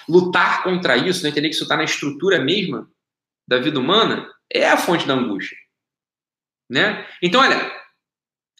Lutar 0.07 0.63
contra 0.63 0.97
isso, 0.97 1.23
né? 1.23 1.29
entender 1.29 1.49
que 1.49 1.55
isso 1.55 1.63
está 1.63 1.77
na 1.77 1.83
estrutura 1.83 2.39
mesma 2.39 2.89
da 3.47 3.59
vida 3.59 3.79
humana, 3.79 4.29
é 4.51 4.67
a 4.67 4.77
fonte 4.77 5.07
da 5.07 5.13
angústia. 5.13 5.57
Né? 6.69 7.05
Então, 7.21 7.41
olha, 7.41 7.71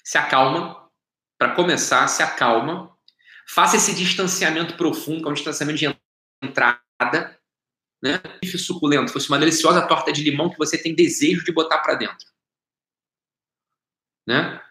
se 0.04 0.18
acalma. 0.18 0.80
Para 1.38 1.56
começar, 1.56 2.08
se 2.08 2.22
acalma. 2.22 2.91
Faça 3.54 3.76
esse 3.76 3.94
distanciamento 3.94 4.78
profundo, 4.78 5.22
que 5.22 5.28
é 5.28 5.32
um 5.32 5.34
distanciamento 5.34 5.78
de 5.78 5.94
entrada. 6.42 7.38
Né? 8.02 8.18
Bife 8.42 8.58
suculento, 8.58 9.12
fosse 9.12 9.28
uma 9.28 9.38
deliciosa 9.38 9.86
torta 9.86 10.10
de 10.14 10.24
limão 10.24 10.50
que 10.50 10.58
você 10.58 10.82
tem 10.82 10.96
desejo 10.96 11.44
de 11.44 11.52
botar 11.52 11.80
para 11.80 11.96
dentro. 11.96 12.26
Né? 14.26 14.64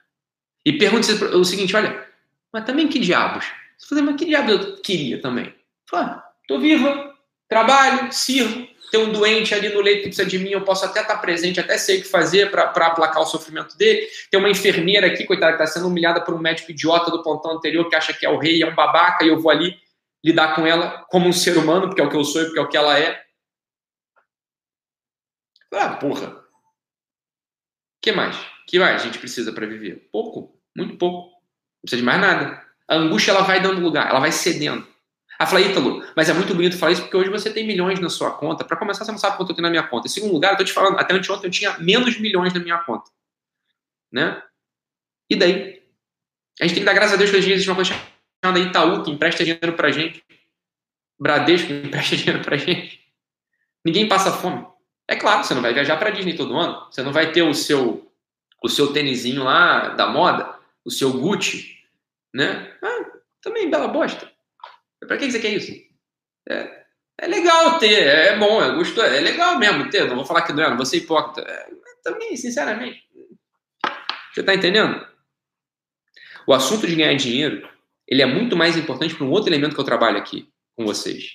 E 0.65 0.79
pergunte 0.79 1.13
o 1.13 1.45
seguinte: 1.45 1.77
olha, 1.77 2.11
mas 2.51 2.65
também 2.65 2.89
que 2.89 2.99
diabos? 2.99 3.45
Você 3.77 3.89
fala, 3.89 4.03
mas 4.03 4.17
que 4.17 4.25
diabos 4.25 4.53
eu 4.53 4.81
queria 4.81 5.21
também? 5.21 5.55
Fala, 5.89 6.23
tô 6.49 6.59
viva, 6.59 7.15
trabalho, 7.51 8.11
sirvo, 8.11 8.67
tem 8.91 9.01
um 9.01 9.13
doente 9.13 9.55
ali 9.55 9.69
no 9.69 9.81
leito 9.81 10.03
que 10.03 10.09
precisa 10.09 10.29
de 10.29 10.39
mim, 10.39 10.51
eu 10.51 10.65
posso 10.65 10.85
até 10.85 11.01
estar 11.01 11.17
presente, 11.19 11.61
até 11.61 11.79
sei 11.79 11.99
o 11.99 12.03
que 12.03 12.09
fazer 12.09 12.51
para 12.51 12.65
aplacar 12.65 13.23
o 13.23 13.27
sofrimento 13.27 13.77
dele. 13.77 14.07
Tem 14.31 14.39
uma 14.39 14.51
enfermeira 14.51 15.07
aqui, 15.07 15.25
coitada, 15.25 15.57
que 15.57 15.63
está 15.63 15.75
sendo 15.75 15.89
humilhada 15.89 16.21
por 16.23 16.35
um 16.35 16.39
médico 16.39 16.71
idiota 16.71 17.11
do 17.11 17.23
pontão 17.23 17.53
anterior 17.53 17.89
que 17.89 17.97
acha 17.97 18.13
que 18.13 18.27
é 18.27 18.31
o 18.31 18.39
rei, 18.39 18.63
é 18.63 18.67
um 18.67 18.75
babaca, 18.75 19.25
e 19.25 19.29
eu 19.29 19.41
vou 19.41 19.51
ali 19.51 19.77
lidar 20.25 20.55
com 20.55 20.67
ela 20.67 21.05
como 21.09 21.29
um 21.29 21.33
ser 21.33 21.57
humano, 21.57 21.89
porque 21.89 22.01
é 22.01 22.05
o 22.05 22.11
que 22.11 22.17
eu 22.17 22.25
sou 22.25 22.43
e 22.43 22.45
porque 22.47 22.59
é 22.59 22.63
o 22.63 22.69
que 22.69 22.77
ela 22.77 22.99
é. 22.99 23.23
Ah, 25.73 25.97
porra. 25.97 26.45
que 28.03 28.13
mais? 28.13 28.37
que 28.67 28.79
mais 28.79 29.03
a 29.03 29.05
gente 29.05 29.19
precisa 29.19 29.53
para 29.53 29.67
viver? 29.67 30.09
Pouco, 30.13 30.57
muito 30.77 30.97
pouco. 30.97 31.29
Não 31.29 31.83
precisa 31.83 32.01
de 32.01 32.07
mais 32.07 32.21
nada. 32.21 32.65
A 32.87 32.97
angústia 32.97 33.33
ela 33.33 33.43
vai 33.43 33.61
dando 33.61 33.81
lugar, 33.81 34.09
ela 34.09 34.21
vai 34.21 34.31
cedendo. 34.31 34.87
Ela 35.41 35.49
fala, 35.49 35.63
Ítalo, 35.63 36.05
mas 36.15 36.29
é 36.29 36.35
muito 36.35 36.55
bonito 36.55 36.77
falar 36.77 36.93
isso 36.93 37.01
porque 37.01 37.17
hoje 37.17 37.31
você 37.31 37.51
tem 37.51 37.67
milhões 37.67 37.99
na 37.99 38.11
sua 38.11 38.31
conta. 38.31 38.63
Para 38.63 38.77
começar, 38.77 39.07
você 39.07 39.11
não 39.11 39.19
sabe 39.19 39.39
quanto 39.39 39.49
eu 39.49 39.57
tenho 39.57 39.63
na 39.63 39.71
minha 39.71 39.83
conta. 39.83 40.07
Em 40.07 40.11
segundo 40.11 40.35
lugar, 40.35 40.53
eu 40.53 40.59
tô 40.59 40.65
te 40.65 40.73
falando, 40.73 40.99
até 40.99 41.15
anteontem 41.15 41.47
eu 41.47 41.51
tinha 41.51 41.79
menos 41.79 42.21
milhões 42.21 42.53
na 42.53 42.61
minha 42.61 42.77
conta. 42.81 43.11
Né? 44.13 44.43
E 45.31 45.37
daí? 45.37 45.83
A 46.61 46.65
gente 46.65 46.75
tem 46.75 46.83
que 46.83 46.85
dar 46.85 46.93
graças 46.93 47.15
a 47.15 47.17
Deus 47.17 47.31
que 47.31 47.39
hoje 47.39 47.53
existe 47.53 47.71
uma 47.71 47.75
coisa 47.75 47.95
chamada 48.45 48.61
Itaú, 48.61 49.03
que 49.03 49.11
empresta 49.11 49.43
dinheiro 49.43 49.73
pra 49.73 49.91
gente. 49.91 50.23
Bradesco, 51.19 51.73
empresta 51.73 52.17
dinheiro 52.17 52.45
pra 52.45 52.59
gente. 52.59 53.01
Ninguém 53.83 54.07
passa 54.07 54.31
fome. 54.31 54.67
É 55.09 55.17
claro, 55.17 55.43
você 55.43 55.55
não 55.55 55.63
vai 55.63 55.73
viajar 55.73 55.97
para 55.97 56.11
Disney 56.11 56.37
todo 56.37 56.55
ano. 56.55 56.87
Você 56.91 57.03
não 57.03 57.15
vai 57.15 57.33
ter 57.33 57.43
o 57.43 57.55
seu 57.55 58.07
o 58.63 58.69
seu 58.69 58.93
tênisinho 58.93 59.43
lá 59.43 59.89
da 59.95 60.07
moda, 60.07 60.55
o 60.85 60.91
seu 60.91 61.15
Gucci, 61.15 61.79
né? 62.35 62.77
Ah, 62.83 63.21
também 63.41 63.71
bela 63.71 63.89
bosta. 63.89 64.31
Para 65.07 65.17
que 65.17 65.31
você 65.31 65.41
quer 65.41 65.55
isso? 65.55 65.73
É, 66.49 66.85
é 67.19 67.27
legal 67.27 67.79
ter, 67.79 68.07
é 68.07 68.37
bom, 68.37 68.63
é 68.63 68.75
gostoso, 68.75 69.07
é 69.07 69.21
legal 69.21 69.59
mesmo 69.59 69.91
ter. 69.91 70.07
Não 70.07 70.17
vou 70.17 70.25
falar 70.25 70.43
que 70.43 70.53
não 70.53 70.63
é, 70.63 70.71
não 70.71 70.77
vou 70.77 70.87
ser 70.87 70.99
hipócrita. 70.99 71.49
É, 71.49 71.71
também, 72.03 72.37
sinceramente. 72.37 73.03
Você 74.33 74.41
está 74.41 74.55
entendendo? 74.55 75.07
O 76.47 76.55
assunto 76.55 76.87
de 76.87 76.95
ganhar 76.95 77.15
dinheiro, 77.15 77.69
ele 78.07 78.23
é 78.23 78.27
muito 78.27 78.57
mais 78.57 78.77
importante 78.77 79.15
para 79.15 79.25
um 79.25 79.31
outro 79.31 79.51
elemento 79.51 79.75
que 79.75 79.81
eu 79.81 79.85
trabalho 79.85 80.19
aqui 80.19 80.49
com 80.77 80.85
vocês. 80.85 81.33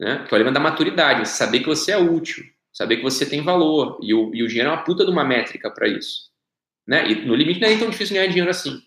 Né? 0.00 0.24
Que 0.26 0.34
é 0.34 0.36
o 0.36 0.38
elemento 0.38 0.54
da 0.54 0.60
maturidade, 0.60 1.28
saber 1.28 1.60
que 1.60 1.66
você 1.66 1.92
é 1.92 1.98
útil, 1.98 2.44
saber 2.72 2.96
que 2.96 3.02
você 3.02 3.24
tem 3.24 3.42
valor. 3.42 3.98
E 4.02 4.12
o, 4.12 4.34
e 4.34 4.42
o 4.42 4.48
dinheiro 4.48 4.70
é 4.70 4.72
uma 4.72 4.84
puta 4.84 5.04
de 5.04 5.10
uma 5.10 5.24
métrica 5.24 5.70
para 5.70 5.88
isso. 5.88 6.30
Né? 6.86 7.08
E 7.08 7.24
no 7.24 7.34
limite 7.34 7.60
não 7.60 7.68
é 7.68 7.78
tão 7.78 7.90
difícil 7.90 8.14
ganhar 8.16 8.26
dinheiro 8.26 8.50
assim. 8.50 8.82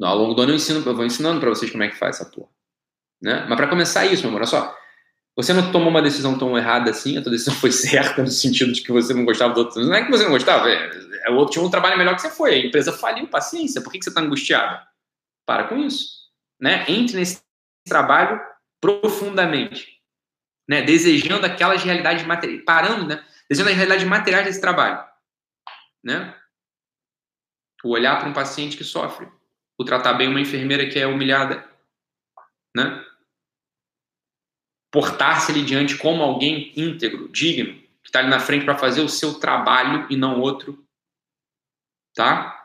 Ao 0.00 0.16
longo 0.16 0.34
do 0.34 0.42
ano 0.42 0.52
eu, 0.52 0.56
ensino, 0.56 0.82
eu 0.84 0.96
vou 0.96 1.04
ensinando 1.04 1.40
para 1.40 1.50
vocês 1.50 1.70
como 1.70 1.82
é 1.82 1.88
que 1.88 1.96
faz 1.96 2.16
essa 2.16 2.30
porra. 2.30 2.48
Né? 3.20 3.46
Mas 3.48 3.56
para 3.56 3.68
começar 3.68 4.06
isso, 4.06 4.22
meu 4.22 4.30
amor, 4.30 4.40
olha 4.40 4.46
só. 4.46 4.76
Você 5.36 5.52
não 5.52 5.72
tomou 5.72 5.88
uma 5.88 6.02
decisão 6.02 6.36
tão 6.36 6.56
errada 6.58 6.90
assim, 6.90 7.16
a 7.16 7.22
tua 7.22 7.32
decisão 7.32 7.54
foi 7.60 7.72
certa 7.72 8.22
no 8.22 8.28
sentido 8.28 8.72
de 8.72 8.82
que 8.82 8.92
você 8.92 9.14
não 9.14 9.24
gostava 9.24 9.54
do 9.54 9.60
outro. 9.60 9.84
Não 9.84 9.94
é 9.94 10.04
que 10.04 10.10
você 10.10 10.24
não 10.24 10.30
gostava, 10.30 10.68
é, 10.68 10.90
é, 11.26 11.30
o 11.30 11.36
outro 11.36 11.52
tinha 11.52 11.64
um 11.64 11.70
trabalho 11.70 11.96
melhor 11.96 12.14
que 12.14 12.22
você 12.22 12.30
foi, 12.30 12.54
a 12.54 12.66
empresa 12.66 12.92
faliu, 12.92 13.28
paciência, 13.28 13.80
por 13.80 13.90
que, 13.90 13.98
que 13.98 14.04
você 14.04 14.10
está 14.10 14.20
angustiado? 14.20 14.84
Para 15.46 15.64
com 15.64 15.78
isso. 15.78 16.22
Né? 16.60 16.84
Entre 16.88 17.16
nesse 17.16 17.42
trabalho 17.86 18.40
profundamente. 18.80 20.00
Né? 20.68 20.82
Desejando 20.82 21.46
aquelas 21.46 21.82
realidades 21.82 22.26
materiais, 22.26 22.64
parando, 22.64 23.06
né? 23.06 23.24
desejando 23.48 23.70
as 23.70 23.76
realidades 23.76 24.06
materiais 24.06 24.46
desse 24.46 24.60
trabalho. 24.60 25.04
Né? 26.04 26.34
O 27.84 27.90
olhar 27.90 28.18
para 28.18 28.28
um 28.28 28.32
paciente 28.32 28.76
que 28.76 28.84
sofre, 28.84 29.28
tratar 29.84 30.14
bem 30.14 30.28
uma 30.28 30.40
enfermeira 30.40 30.88
que 30.88 30.98
é 30.98 31.06
humilhada, 31.06 31.68
né? 32.76 33.04
portar-se 34.92 35.50
ali 35.50 35.64
diante 35.64 35.96
como 35.96 36.22
alguém 36.22 36.70
íntegro, 36.76 37.28
digno, 37.30 37.72
que 38.02 38.08
está 38.08 38.18
ali 38.18 38.28
na 38.28 38.38
frente 38.38 38.64
para 38.64 38.76
fazer 38.76 39.00
o 39.00 39.08
seu 39.08 39.40
trabalho 39.40 40.06
e 40.10 40.16
não 40.16 40.38
outro, 40.38 40.86
tá? 42.14 42.58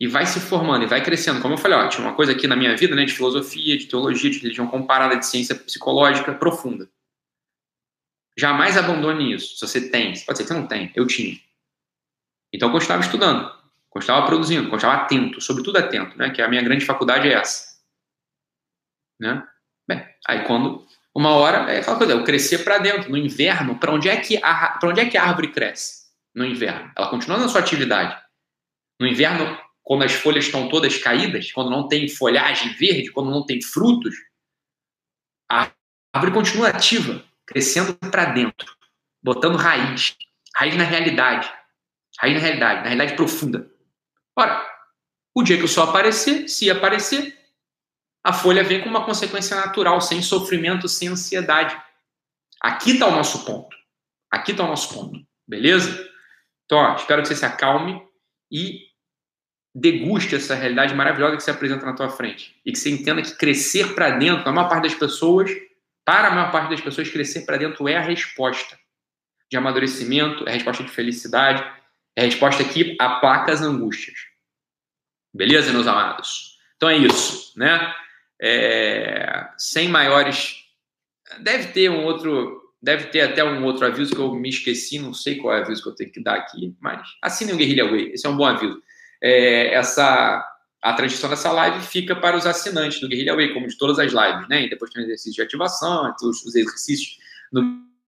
E 0.00 0.08
vai 0.08 0.24
se 0.24 0.40
formando 0.40 0.82
e 0.82 0.88
vai 0.88 1.04
crescendo. 1.04 1.42
Como 1.42 1.54
eu 1.54 1.58
falei, 1.58 1.76
ó, 1.76 1.86
tinha 1.88 2.06
uma 2.06 2.16
coisa 2.16 2.32
aqui 2.32 2.46
na 2.46 2.56
minha 2.56 2.74
vida, 2.74 2.96
né, 2.96 3.04
de 3.04 3.12
filosofia, 3.12 3.76
de 3.76 3.84
teologia, 3.84 4.30
de 4.30 4.38
religião 4.38 4.66
comparada, 4.66 5.14
de 5.16 5.26
ciência 5.26 5.54
psicológica 5.54 6.32
profunda. 6.32 6.90
Jamais 8.38 8.78
abandone 8.78 9.34
isso. 9.34 9.58
Se 9.58 9.66
você 9.66 9.90
tem, 9.90 10.18
pode 10.24 10.38
ser 10.38 10.44
que 10.44 10.48
você 10.48 10.54
não 10.54 10.66
tem, 10.66 10.90
eu 10.94 11.06
tinha. 11.06 11.38
Então 12.50 12.70
eu 12.70 12.72
continuava 12.72 13.04
estudando, 13.04 13.54
continuava 13.90 14.26
produzindo, 14.26 14.70
continuava 14.70 15.02
atento, 15.02 15.40
sobretudo 15.40 15.78
atento, 15.78 16.16
né? 16.16 16.30
Que 16.30 16.40
a 16.40 16.48
minha 16.48 16.62
grande 16.62 16.86
faculdade 16.86 17.28
é 17.28 17.34
essa. 17.34 17.68
Né? 19.20 19.46
Bem, 19.86 20.02
aí 20.26 20.46
quando 20.46 20.86
uma 21.14 21.30
hora 21.30 21.70
é 21.70 21.80
aquela 21.80 21.98
coisa, 21.98 22.12
eu 22.12 22.24
crescer 22.24 22.58
para 22.58 22.78
dentro. 22.78 23.10
No 23.10 23.16
inverno, 23.16 23.78
para 23.78 23.92
onde, 23.92 24.08
é 24.08 24.16
que 24.16 24.38
a, 24.42 24.78
onde 24.82 25.00
é 25.00 25.08
que 25.08 25.18
a 25.18 25.24
árvore 25.24 25.52
cresce? 25.52 26.08
No 26.34 26.44
inverno. 26.44 26.90
Ela 26.96 27.10
continua 27.10 27.38
na 27.38 27.48
sua 27.48 27.60
atividade. 27.60 28.16
No 28.98 29.06
inverno, 29.06 29.58
quando 29.82 30.04
as 30.04 30.12
folhas 30.12 30.44
estão 30.44 30.68
todas 30.68 30.96
caídas, 30.98 31.50
quando 31.50 31.70
não 31.70 31.88
tem 31.88 32.08
folhagem 32.08 32.72
verde, 32.74 33.10
quando 33.10 33.30
não 33.30 33.44
tem 33.44 33.60
frutos, 33.60 34.14
a 35.50 35.70
árvore 36.14 36.32
continua 36.32 36.68
ativa, 36.68 37.24
crescendo 37.44 37.94
para 37.94 38.26
dentro, 38.26 38.72
botando 39.22 39.56
raiz. 39.56 40.16
Raiz 40.54 40.76
na 40.76 40.84
realidade. 40.84 41.52
Raiz 42.20 42.34
na 42.34 42.40
realidade, 42.40 42.76
na 42.82 42.88
realidade 42.88 43.16
profunda. 43.16 43.69
Ora, 44.40 44.66
o 45.34 45.42
dia 45.42 45.58
que 45.58 45.64
o 45.64 45.68
sol 45.68 45.84
aparecer, 45.84 46.48
se 46.48 46.70
aparecer, 46.70 47.38
a 48.24 48.32
folha 48.32 48.64
vem 48.64 48.80
com 48.80 48.88
uma 48.88 49.04
consequência 49.04 49.54
natural, 49.54 50.00
sem 50.00 50.22
sofrimento, 50.22 50.88
sem 50.88 51.08
ansiedade. 51.08 51.78
Aqui 52.58 52.92
está 52.92 53.06
o 53.06 53.10
nosso 53.10 53.44
ponto. 53.44 53.76
Aqui 54.30 54.52
está 54.52 54.64
o 54.64 54.68
nosso 54.68 54.94
ponto. 54.94 55.20
Beleza? 55.46 56.08
Então, 56.64 56.78
ó, 56.78 56.96
espero 56.96 57.20
que 57.20 57.28
você 57.28 57.36
se 57.36 57.44
acalme 57.44 58.02
e 58.50 58.86
deguste 59.74 60.34
essa 60.34 60.54
realidade 60.54 60.94
maravilhosa 60.94 61.36
que 61.36 61.42
se 61.42 61.50
apresenta 61.50 61.84
na 61.84 61.92
tua 61.92 62.08
frente. 62.08 62.58
E 62.64 62.72
que 62.72 62.78
você 62.78 62.88
entenda 62.88 63.20
que 63.20 63.36
crescer 63.36 63.94
para 63.94 64.08
dentro, 64.08 64.46
na 64.46 64.52
maior 64.52 64.70
parte 64.70 64.84
das 64.84 64.94
pessoas, 64.94 65.50
para 66.02 66.28
a 66.28 66.30
maior 66.30 66.50
parte 66.50 66.70
das 66.70 66.80
pessoas, 66.80 67.10
crescer 67.10 67.42
para 67.42 67.58
dentro 67.58 67.86
é 67.86 67.98
a 67.98 68.00
resposta 68.00 68.78
de 69.50 69.58
amadurecimento, 69.58 70.46
é 70.46 70.50
a 70.50 70.54
resposta 70.54 70.82
de 70.82 70.90
felicidade, 70.90 71.62
é 72.16 72.22
a 72.22 72.24
resposta 72.24 72.64
que 72.64 72.96
aplaca 72.98 73.52
as 73.52 73.60
angústias. 73.60 74.29
Beleza, 75.32 75.72
meus 75.72 75.86
amados? 75.86 76.58
Então 76.76 76.88
é 76.88 76.96
isso, 76.96 77.52
né? 77.56 77.94
é, 78.40 79.48
sem 79.58 79.88
maiores. 79.88 80.56
Deve 81.40 81.68
ter 81.68 81.90
um 81.90 82.04
outro. 82.04 82.58
Deve 82.82 83.08
ter 83.08 83.20
até 83.20 83.44
um 83.44 83.62
outro 83.64 83.84
aviso 83.84 84.14
que 84.14 84.20
eu 84.20 84.34
me 84.34 84.48
esqueci, 84.48 84.98
não 84.98 85.12
sei 85.12 85.36
qual 85.36 85.54
é 85.54 85.60
o 85.60 85.64
aviso 85.64 85.82
que 85.82 85.88
eu 85.90 85.94
tenho 85.94 86.10
que 86.10 86.22
dar 86.22 86.36
aqui, 86.36 86.74
mas 86.80 87.06
assinem 87.20 87.54
o 87.54 87.58
Guerrilha 87.58 87.84
Way, 87.84 88.12
esse 88.14 88.26
é 88.26 88.30
um 88.30 88.36
bom 88.38 88.46
aviso. 88.46 88.82
É, 89.22 89.74
essa, 89.74 90.42
a 90.80 90.94
transmissão 90.94 91.28
dessa 91.28 91.52
live 91.52 91.78
fica 91.84 92.16
para 92.16 92.38
os 92.38 92.46
assinantes 92.46 92.98
do 92.98 93.06
Guerrilha 93.06 93.36
Way, 93.36 93.52
como 93.52 93.68
de 93.68 93.76
todas 93.76 93.98
as 93.98 94.10
lives, 94.10 94.48
né? 94.48 94.64
E 94.64 94.70
depois 94.70 94.90
tem 94.90 95.02
o 95.02 95.04
exercício 95.04 95.34
de 95.34 95.42
ativação, 95.42 96.10
os, 96.22 96.42
os 96.42 96.54
exercícios 96.54 97.18
do 97.52 97.62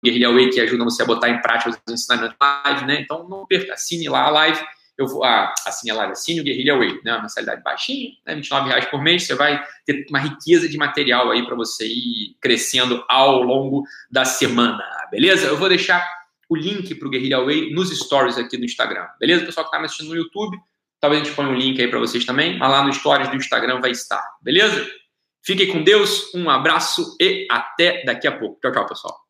Guerrilha 0.04 0.32
Way 0.32 0.50
que 0.50 0.60
ajudam 0.60 0.84
você 0.84 1.04
a 1.04 1.06
botar 1.06 1.28
em 1.28 1.40
prática 1.40 1.70
os 1.70 1.78
ensinamentos 1.88 2.36
da 2.36 2.62
live, 2.64 2.86
né? 2.86 3.00
Então 3.02 3.28
não 3.28 3.46
perca, 3.46 3.74
assine 3.74 4.08
lá 4.08 4.24
a 4.24 4.30
live 4.30 4.66
eu 4.98 5.06
vou, 5.06 5.24
ah, 5.24 5.52
assim, 5.66 5.90
assine 5.90 6.40
o 6.40 6.44
Guerrilha 6.44 6.76
Way, 6.76 7.00
né? 7.04 7.12
Uma 7.12 7.22
mensalidade 7.22 7.62
baixinha, 7.62 8.12
né? 8.24 8.34
29 8.34 8.68
reais 8.68 8.86
por 8.86 9.02
mês, 9.02 9.24
você 9.24 9.34
vai 9.34 9.62
ter 9.84 10.06
uma 10.08 10.18
riqueza 10.18 10.68
de 10.68 10.76
material 10.78 11.30
aí 11.30 11.44
para 11.44 11.54
você 11.54 11.86
ir 11.86 12.36
crescendo 12.40 13.04
ao 13.08 13.42
longo 13.42 13.84
da 14.10 14.24
semana, 14.24 14.82
beleza? 15.10 15.46
Eu 15.46 15.56
vou 15.56 15.68
deixar 15.68 16.06
o 16.48 16.56
link 16.56 16.94
para 16.94 17.08
o 17.08 17.10
Guerrilha 17.10 17.40
Way 17.44 17.72
nos 17.72 17.90
stories 17.90 18.38
aqui 18.38 18.56
do 18.56 18.64
Instagram, 18.64 19.06
beleza? 19.20 19.44
Pessoal 19.44 19.64
que 19.64 19.68
está 19.68 19.78
me 19.78 19.84
assistindo 19.84 20.08
no 20.08 20.16
YouTube, 20.16 20.56
talvez 21.00 21.22
a 21.22 21.24
gente 21.24 21.36
ponha 21.36 21.48
um 21.48 21.54
link 21.54 21.80
aí 21.80 21.88
para 21.88 21.98
vocês 21.98 22.24
também, 22.24 22.58
mas 22.58 22.70
lá 22.70 22.82
no 22.82 22.92
stories 22.92 23.28
do 23.28 23.36
Instagram 23.36 23.80
vai 23.80 23.90
estar, 23.90 24.22
beleza? 24.40 24.88
Fiquem 25.44 25.70
com 25.70 25.82
Deus, 25.82 26.34
um 26.34 26.48
abraço 26.48 27.16
e 27.20 27.46
até 27.50 28.02
daqui 28.04 28.26
a 28.26 28.36
pouco. 28.36 28.58
Tchau, 28.60 28.72
tchau, 28.72 28.86
pessoal. 28.86 29.25